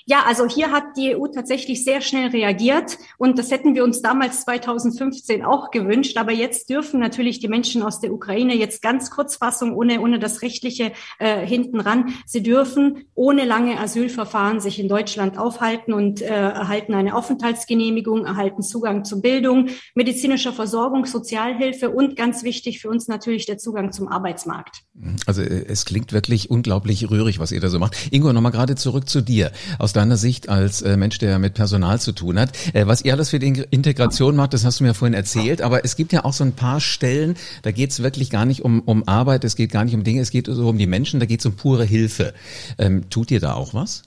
Ja, 0.08 0.24
also 0.28 0.48
hier 0.48 0.72
hat 0.72 0.98
die 0.98 1.16
EU 1.16 1.28
tatsächlich 1.28 1.84
sehr 1.84 2.00
schnell 2.00 2.30
reagiert 2.30 3.00
und 3.18 3.40
das 3.40 3.50
hätten 3.50 3.74
wir 3.74 3.84
uns 3.84 4.04
damals 4.04 4.42
2015 4.42 5.44
auch 5.44 5.72
gewünscht. 5.72 6.18
Aber 6.18 6.32
jetzt 6.32 6.70
dürfen 6.70 7.00
natürlich 7.00 7.40
die 7.40 7.48
Menschen 7.48 7.82
aus 7.82 8.02
der 8.02 8.14
Ukraine 8.14 8.56
jetzt 8.56 8.84
ganz 8.84 9.10
Kurzfassung 9.10 9.76
ohne 9.76 10.00
ohne 10.00 10.20
das 10.20 10.44
rechtliche 10.44 10.92
äh, 11.18 11.44
hinten 11.46 11.80
ran. 11.80 12.14
Sie 12.28 12.44
dürfen 12.44 13.06
ohne 13.16 13.46
lange 13.46 13.80
Asylverfahren 13.80 14.60
sich 14.60 14.80
in 14.80 14.88
Deutschland 14.88 15.40
aufhalten 15.40 15.92
und 15.92 16.22
äh, 16.22 16.28
erhalten 16.28 16.94
eine 16.94 17.16
Aufenthaltsgenehmigung, 17.16 18.26
erhalten 18.26 18.62
Zugang 18.62 19.06
zu 19.06 19.22
Bildung, 19.22 19.70
medizinischer 19.96 20.54
Versorgung, 20.54 21.08
Sozialhilfe 21.08 21.90
und 21.90 22.16
ganz 22.16 22.44
wichtig 22.44 22.80
für 22.80 22.90
uns 22.90 23.08
natürlich 23.08 23.48
der 23.48 23.58
Zugang 23.58 23.92
zum 23.92 24.08
Arbeitsmarkt. 24.08 24.84
Also 25.26 25.42
äh, 25.42 25.66
es 25.68 25.86
klingt 25.86 26.14
wirklich 26.14 26.52
unglaublich 26.52 27.10
rührig, 27.10 27.40
was 27.40 27.52
ihr 27.52 27.60
da 27.60 27.70
so 27.70 27.80
macht. 27.80 27.96
Ingo, 28.12 28.32
nochmal 28.34 28.52
gerade 28.52 28.76
zurück 28.76 29.10
zu 29.10 29.22
dir. 29.22 29.52
Aus 29.80 29.95
deiner 29.96 30.18
Sicht 30.18 30.50
als 30.50 30.82
äh, 30.82 30.98
Mensch, 30.98 31.18
der 31.18 31.40
mit 31.40 31.54
Personal 31.54 32.00
zu 32.00 32.12
tun 32.12 32.40
hat. 32.40 32.52
Äh, 32.74 32.88
was 32.88 33.04
ihr 33.04 33.14
alles 33.14 33.30
für 33.30 33.40
die 33.40 33.64
Integration 33.70 34.36
macht, 34.36 34.54
das 34.54 34.66
hast 34.66 34.80
du 34.80 34.84
mir 34.84 34.94
vorhin 34.94 35.14
erzählt. 35.14 35.62
Aber 35.62 35.86
es 35.86 35.96
gibt 35.96 36.14
ja 36.14 36.26
auch 36.26 36.34
so 36.34 36.44
ein 36.44 36.54
paar 36.54 36.82
Stellen, 36.82 37.36
da 37.64 37.72
geht 37.72 37.92
es 37.92 38.04
wirklich 38.04 38.30
gar 38.30 38.46
nicht 38.46 38.64
um, 38.64 38.82
um 38.82 39.08
Arbeit, 39.08 39.44
es 39.44 39.56
geht 39.56 39.72
gar 39.72 39.86
nicht 39.86 39.96
um 39.96 40.04
Dinge, 40.04 40.22
es 40.22 40.32
geht 40.32 40.48
so 40.48 40.68
um 40.68 40.78
die 40.78 40.88
Menschen, 40.88 41.20
da 41.20 41.26
geht 41.26 41.40
es 41.40 41.46
um 41.46 41.54
pure 41.54 41.86
Hilfe. 41.86 42.34
Ähm, 42.78 43.10
tut 43.10 43.32
ihr 43.32 43.40
da 43.40 43.54
auch 43.54 43.74
was? 43.74 44.04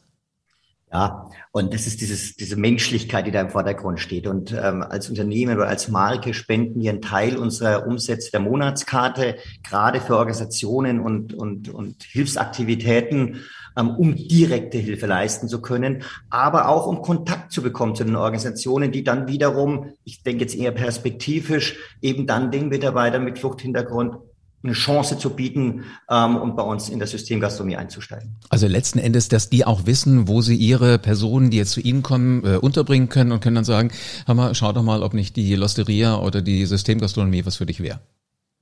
Ja, 0.91 1.29
und 1.53 1.75
das 1.75 1.87
ist 1.87 2.01
dieses, 2.01 2.35
diese 2.37 2.57
Menschlichkeit, 2.57 3.27
die 3.27 3.31
da 3.31 3.43
im 3.43 3.51
Vordergrund 3.51 4.01
steht. 4.01 4.27
Und 4.27 4.53
ähm, 4.53 4.83
als 4.83 5.11
Unternehmen 5.11 5.57
oder 5.59 5.69
als 5.69 5.89
Marke 5.89 6.33
spenden 6.33 6.81
wir 6.81 6.91
einen 6.91 7.03
Teil 7.03 7.37
unserer 7.37 7.87
Umsätze 7.87 8.31
der 8.31 8.41
Monatskarte, 8.41 9.37
gerade 9.69 10.01
für 10.01 10.17
Organisationen 10.17 11.01
und, 11.01 11.35
und, 11.35 11.69
und 11.69 12.03
Hilfsaktivitäten, 12.05 13.41
ähm, 13.77 13.91
um 13.91 14.17
direkte 14.17 14.79
Hilfe 14.79 15.05
leisten 15.05 15.49
zu 15.49 15.61
können, 15.61 16.05
aber 16.31 16.69
auch 16.69 16.87
um 16.87 17.03
Kontakt 17.03 17.53
zu 17.53 17.61
bekommen 17.63 17.95
zu 17.95 18.05
den 18.05 18.17
Organisationen, 18.17 18.91
die 18.91 19.05
dann 19.05 19.29
wiederum, 19.29 19.93
ich 20.05 20.23
denke 20.23 20.45
jetzt 20.45 20.57
eher 20.57 20.73
perspektivisch, 20.73 21.77
eben 22.01 22.27
dann 22.27 22.51
den 22.51 22.69
Mitarbeitern 22.69 23.25
mit 23.25 23.39
Fluchthintergrund 23.39 24.17
eine 24.63 24.73
Chance 24.73 25.19
zu 25.19 25.31
bieten 25.31 25.85
ähm, 26.11 26.37
und 26.37 26.57
bei 26.57 26.63
uns 26.63 26.89
in 26.89 26.99
der 26.99 27.07
Systemgastronomie 27.07 27.77
einzusteigen. 27.77 28.37
Also 28.49 28.67
letzten 28.67 28.99
Endes, 28.99 29.29
dass 29.29 29.51
die 29.51 29.65
auch 29.65 29.87
wissen, 29.87 30.27
wo 30.27 30.43
sie 30.43 30.57
ihre 30.57 30.99
Personen, 30.99 31.51
die 31.51 31.59
jetzt 31.59 31.73
zu 31.73 31.81
ihnen 31.81 32.03
kommen, 32.03 32.45
äh, 32.45 32.57
unterbringen 32.57 33.09
können 33.09 33.33
und 33.33 33.41
können 33.41 33.57
dann 33.57 33.65
sagen, 33.65 33.93
Hammer, 34.27 34.55
schau 34.55 34.73
doch 34.73 34.83
mal, 34.83 35.03
ob 35.03 35.15
nicht 35.15 35.37
die 35.37 35.55
Losteria 35.55 36.19
oder 36.19 36.43
die 36.43 36.67
Systemgastronomie 36.67 37.47
was 37.47 37.57
für 37.57 37.67
dich 37.67 37.81
wäre. 37.81 38.01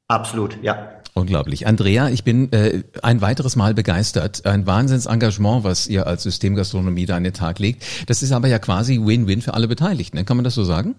Absolut, 0.09 0.63
ja. 0.63 0.93
Unglaublich. 1.15 1.67
Andrea, 1.67 2.11
ich 2.11 2.25
bin 2.25 2.53
äh, 2.53 2.83
ein 3.03 3.23
weiteres 3.23 3.57
Mal 3.57 3.73
begeistert. 3.73 4.45
Ein 4.45 4.67
Wahnsinnsengagement, 4.67 5.65
was 5.65 5.89
ihr 5.89 6.07
als 6.07 6.25
Systemgastronomie 6.25 7.07
da 7.07 7.17
an 7.17 7.25
den 7.25 7.33
Tag 7.33 7.59
legt. 7.59 7.85
Das 8.07 8.23
ist 8.23 8.33
aber 8.33 8.49
ja 8.49 8.59
quasi 8.59 9.01
Win-Win 9.03 9.41
für 9.41 9.55
alle 9.55 9.67
Beteiligten. 9.67 10.23
Kann 10.27 10.37
man 10.37 10.45
das 10.45 10.55
so 10.55 10.63
sagen? 10.63 10.95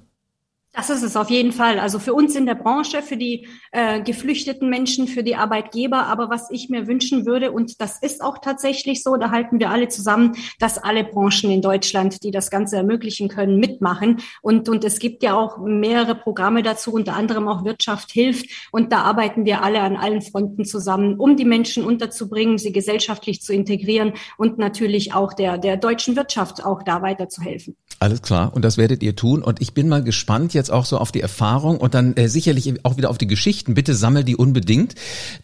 Das 0.78 0.92
ist 0.92 1.02
es 1.02 1.16
auf 1.16 1.32
jeden 1.32 1.54
Fall. 1.54 1.80
Also 1.80 1.98
für 1.98 2.14
uns 2.14 2.36
in 2.36 2.46
der 2.46 2.54
Branche, 2.54 3.02
für 3.02 3.18
die 3.18 3.48
äh, 3.72 4.00
geflüchteten 4.00 4.70
Menschen, 4.70 5.08
für 5.08 5.24
die 5.24 5.36
Arbeitgeber. 5.36 6.06
Aber 6.06 6.30
was 6.30 6.52
ich 6.52 6.70
mir 6.70 6.86
wünschen 6.86 7.26
würde, 7.26 7.52
und 7.52 7.82
das 7.82 7.98
ist 7.98 8.22
auch 8.22 8.38
tatsächlich 8.38 9.02
so, 9.02 9.16
da 9.16 9.32
halten 9.32 9.60
wir 9.60 9.72
alle 9.72 9.88
zusammen, 9.88 10.36
dass 10.60 10.78
alle 10.78 11.04
Branchen 11.04 11.50
in 11.50 11.64
Deutschland, 11.64 12.22
die 12.24 12.30
das 12.30 12.52
Ganze 12.52 12.76
ermöglichen 12.76 13.28
können, 13.28 13.58
mitmachen. 13.58 14.22
Und, 14.44 14.70
und 14.70 14.84
es 14.84 15.00
gibt 15.00 15.24
ja 15.24 15.34
auch 15.34 15.58
mehrere 15.58 16.14
Programme 16.14 16.62
dazu, 16.62 16.94
unter 16.94 17.16
anderem 17.16 17.48
auch 17.48 17.66
Wirtschaft 17.66 18.12
hilft. 18.12 18.70
Und 18.72 18.92
da 18.92 19.02
arbeiten 19.02 19.46
wir 19.46 19.64
alle 19.64 19.82
an 19.82 19.98
allen 19.98 20.22
Fronten 20.22 20.64
zusammen, 20.64 21.16
um 21.16 21.38
die 21.38 21.46
Menschen 21.46 21.84
unterzubringen, 21.86 22.60
sie 22.60 22.72
gesellschaftlich 22.72 23.42
zu 23.42 23.52
integrieren 23.52 24.14
und 24.38 24.60
natürlich 24.60 25.16
auch 25.16 25.34
der, 25.34 25.58
der 25.58 25.76
deutschen 25.76 26.16
Wirtschaft 26.16 26.64
auch 26.64 26.84
da 26.84 27.02
weiterzuhelfen. 27.02 27.76
Alles 28.00 28.22
klar. 28.22 28.54
Und 28.54 28.64
das 28.64 28.78
werdet 28.78 29.02
ihr 29.02 29.16
tun. 29.16 29.42
Und 29.42 29.62
ich 29.62 29.74
bin 29.74 29.90
mal 29.90 30.04
gespannt 30.04 30.54
jetzt 30.54 30.72
auch 30.72 30.86
so 30.86 31.00
auf 31.00 31.12
die 31.12 31.22
Erfahrung 31.22 31.78
und 31.78 31.96
dann 31.96 32.16
äh, 32.16 32.28
sicherlich 32.28 32.86
auch 32.86 32.98
wieder 32.98 33.10
auf 33.10 33.18
die 33.18 33.28
Geschichten. 33.28 33.74
Bitte 33.74 33.96
sammel 33.96 34.24
die 34.24 34.36
unbedingt. 34.36 34.94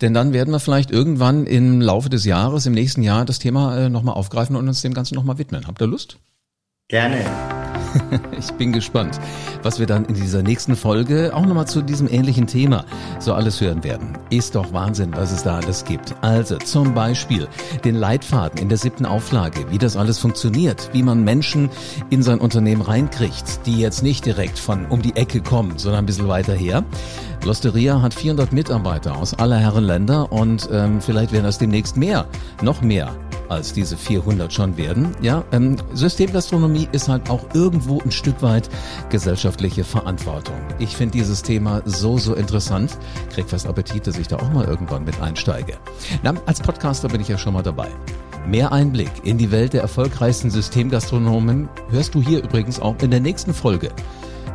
Denn 0.02 0.14
dann 0.14 0.34
werden 0.34 0.52
wir 0.52 0.60
vielleicht 0.60 0.92
irgendwann 0.92 1.48
im 1.48 1.82
Laufe 1.82 2.10
des 2.10 2.26
Jahres, 2.26 2.66
im 2.66 2.74
nächsten 2.74 3.02
Jahr, 3.02 3.26
das 3.26 3.40
Thema 3.40 3.78
äh, 3.78 3.90
nochmal 3.90 4.16
aufgreifen 4.16 4.56
und 4.56 4.68
uns 4.68 4.82
dem 4.82 4.94
Ganzen 4.94 5.16
nochmal 5.16 5.40
widmen. 5.40 5.66
Habt 5.66 5.82
ihr 5.82 5.88
Lust? 5.88 6.20
Gerne. 6.90 7.73
Ich 8.38 8.52
bin 8.54 8.74
gespannt, 8.74 9.20
was 9.62 9.80
wir 9.80 9.86
dann 9.86 10.06
in 10.06 10.16
dieser 10.16 10.44
nächsten 10.44 10.76
Folge 10.76 11.32
auch 11.34 11.46
nochmal 11.46 11.68
zu 11.68 11.82
diesem 11.82 12.08
ähnlichen 12.08 12.48
Thema 12.48 12.86
so 13.20 13.34
alles 13.34 13.62
hören 13.62 13.84
werden. 13.84 14.18
Ist 14.30 14.56
doch 14.56 14.74
Wahnsinn, 14.74 15.14
was 15.16 15.32
es 15.32 15.44
da 15.44 15.58
alles 15.58 15.86
gibt. 15.86 16.16
Also 16.22 16.58
zum 16.58 16.94
Beispiel 16.94 17.48
den 17.86 17.96
Leitfaden 17.96 18.60
in 18.60 18.70
der 18.70 18.78
siebten 18.78 19.06
Auflage, 19.06 19.72
wie 19.72 19.78
das 19.78 19.96
alles 19.96 20.20
funktioniert, 20.20 20.90
wie 20.94 21.04
man 21.04 21.24
Menschen 21.24 21.70
in 22.10 22.24
sein 22.24 22.40
Unternehmen 22.40 22.82
reinkriegt, 22.82 23.66
die 23.66 23.80
jetzt 23.80 24.04
nicht 24.04 24.26
direkt 24.26 24.60
von 24.60 24.86
um 24.88 25.02
die 25.02 25.16
Ecke 25.16 25.42
kommen, 25.42 25.78
sondern 25.78 26.04
ein 26.04 26.08
bisschen 26.08 26.28
weiter 26.28 26.54
her. 26.54 26.84
Losteria 27.46 28.02
hat 28.02 28.14
400 28.14 28.54
Mitarbeiter 28.54 29.18
aus 29.18 29.34
aller 29.34 29.58
Herren 29.58 29.84
Länder 29.84 30.32
und 30.32 30.70
ähm, 30.72 31.02
vielleicht 31.02 31.32
werden 31.32 31.44
das 31.44 31.58
demnächst 31.58 31.98
mehr, 31.98 32.26
noch 32.62 32.82
mehr 32.82 33.14
als 33.54 33.74
diese 33.74 33.98
400 33.98 34.52
schon 34.52 34.78
werden. 34.78 35.16
Ja, 35.22 35.44
ähm, 35.52 35.78
Systemgastronomie 35.94 36.88
ist 36.92 37.08
halt 37.08 37.30
auch 37.30 37.46
irgendwo 37.54 38.02
ein 38.02 38.12
Stück 38.12 38.42
weit 38.42 38.70
gesellschaftliche 39.10 39.84
Verantwortung. 39.84 40.58
Ich 40.80 40.96
finde 40.96 41.14
dieses 41.14 41.42
Thema 41.42 41.82
so, 41.86 42.18
so 42.18 42.34
interessant. 42.36 42.98
Krieg 43.32 43.50
fast 43.50 43.68
Appetit, 43.68 44.08
dass 44.08 44.18
ich 44.18 44.28
da 44.28 44.38
auch 44.38 44.52
mal 44.52 44.66
irgendwann 44.66 45.06
mit 45.06 45.20
einsteige. 45.22 45.78
Na, 46.24 46.34
als 46.46 46.62
Podcaster 46.62 47.08
bin 47.08 47.22
ich 47.22 47.28
ja 47.28 47.38
schon 47.38 47.54
mal 47.54 47.64
dabei. 47.64 47.90
Mehr 48.46 48.74
Einblick 48.74 49.12
in 49.24 49.38
die 49.38 49.52
Welt 49.52 49.74
der 49.74 49.82
erfolgreichsten 49.82 50.50
Systemgastronomen 50.50 51.70
hörst 51.90 52.14
du 52.14 52.22
hier 52.22 52.44
übrigens 52.44 52.80
auch 52.80 52.96
in 53.02 53.10
der 53.10 53.22
nächsten 53.22 53.54
Folge. 53.54 53.90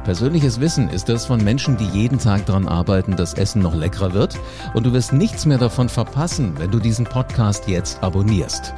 Persönliches 0.04 0.60
Wissen 0.60 0.88
ist 0.88 1.08
das 1.08 1.26
von 1.26 1.42
Menschen, 1.42 1.76
die 1.76 1.86
jeden 1.86 2.18
Tag 2.18 2.46
daran 2.46 2.66
arbeiten, 2.66 3.16
dass 3.16 3.34
Essen 3.34 3.60
noch 3.60 3.74
leckerer 3.74 4.14
wird. 4.14 4.38
Und 4.74 4.86
du 4.86 4.92
wirst 4.92 5.12
nichts 5.12 5.44
mehr 5.44 5.58
davon 5.58 5.88
verpassen, 5.88 6.54
wenn 6.58 6.70
du 6.70 6.78
diesen 6.78 7.04
Podcast 7.04 7.68
jetzt 7.68 8.02
abonnierst. 8.02 8.74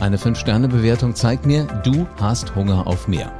Eine 0.00 0.16
5-Sterne-Bewertung 0.16 1.16
zeigt 1.16 1.44
mir, 1.44 1.64
du 1.82 2.06
hast 2.20 2.54
Hunger 2.54 2.86
auf 2.86 3.08
mehr. 3.08 3.32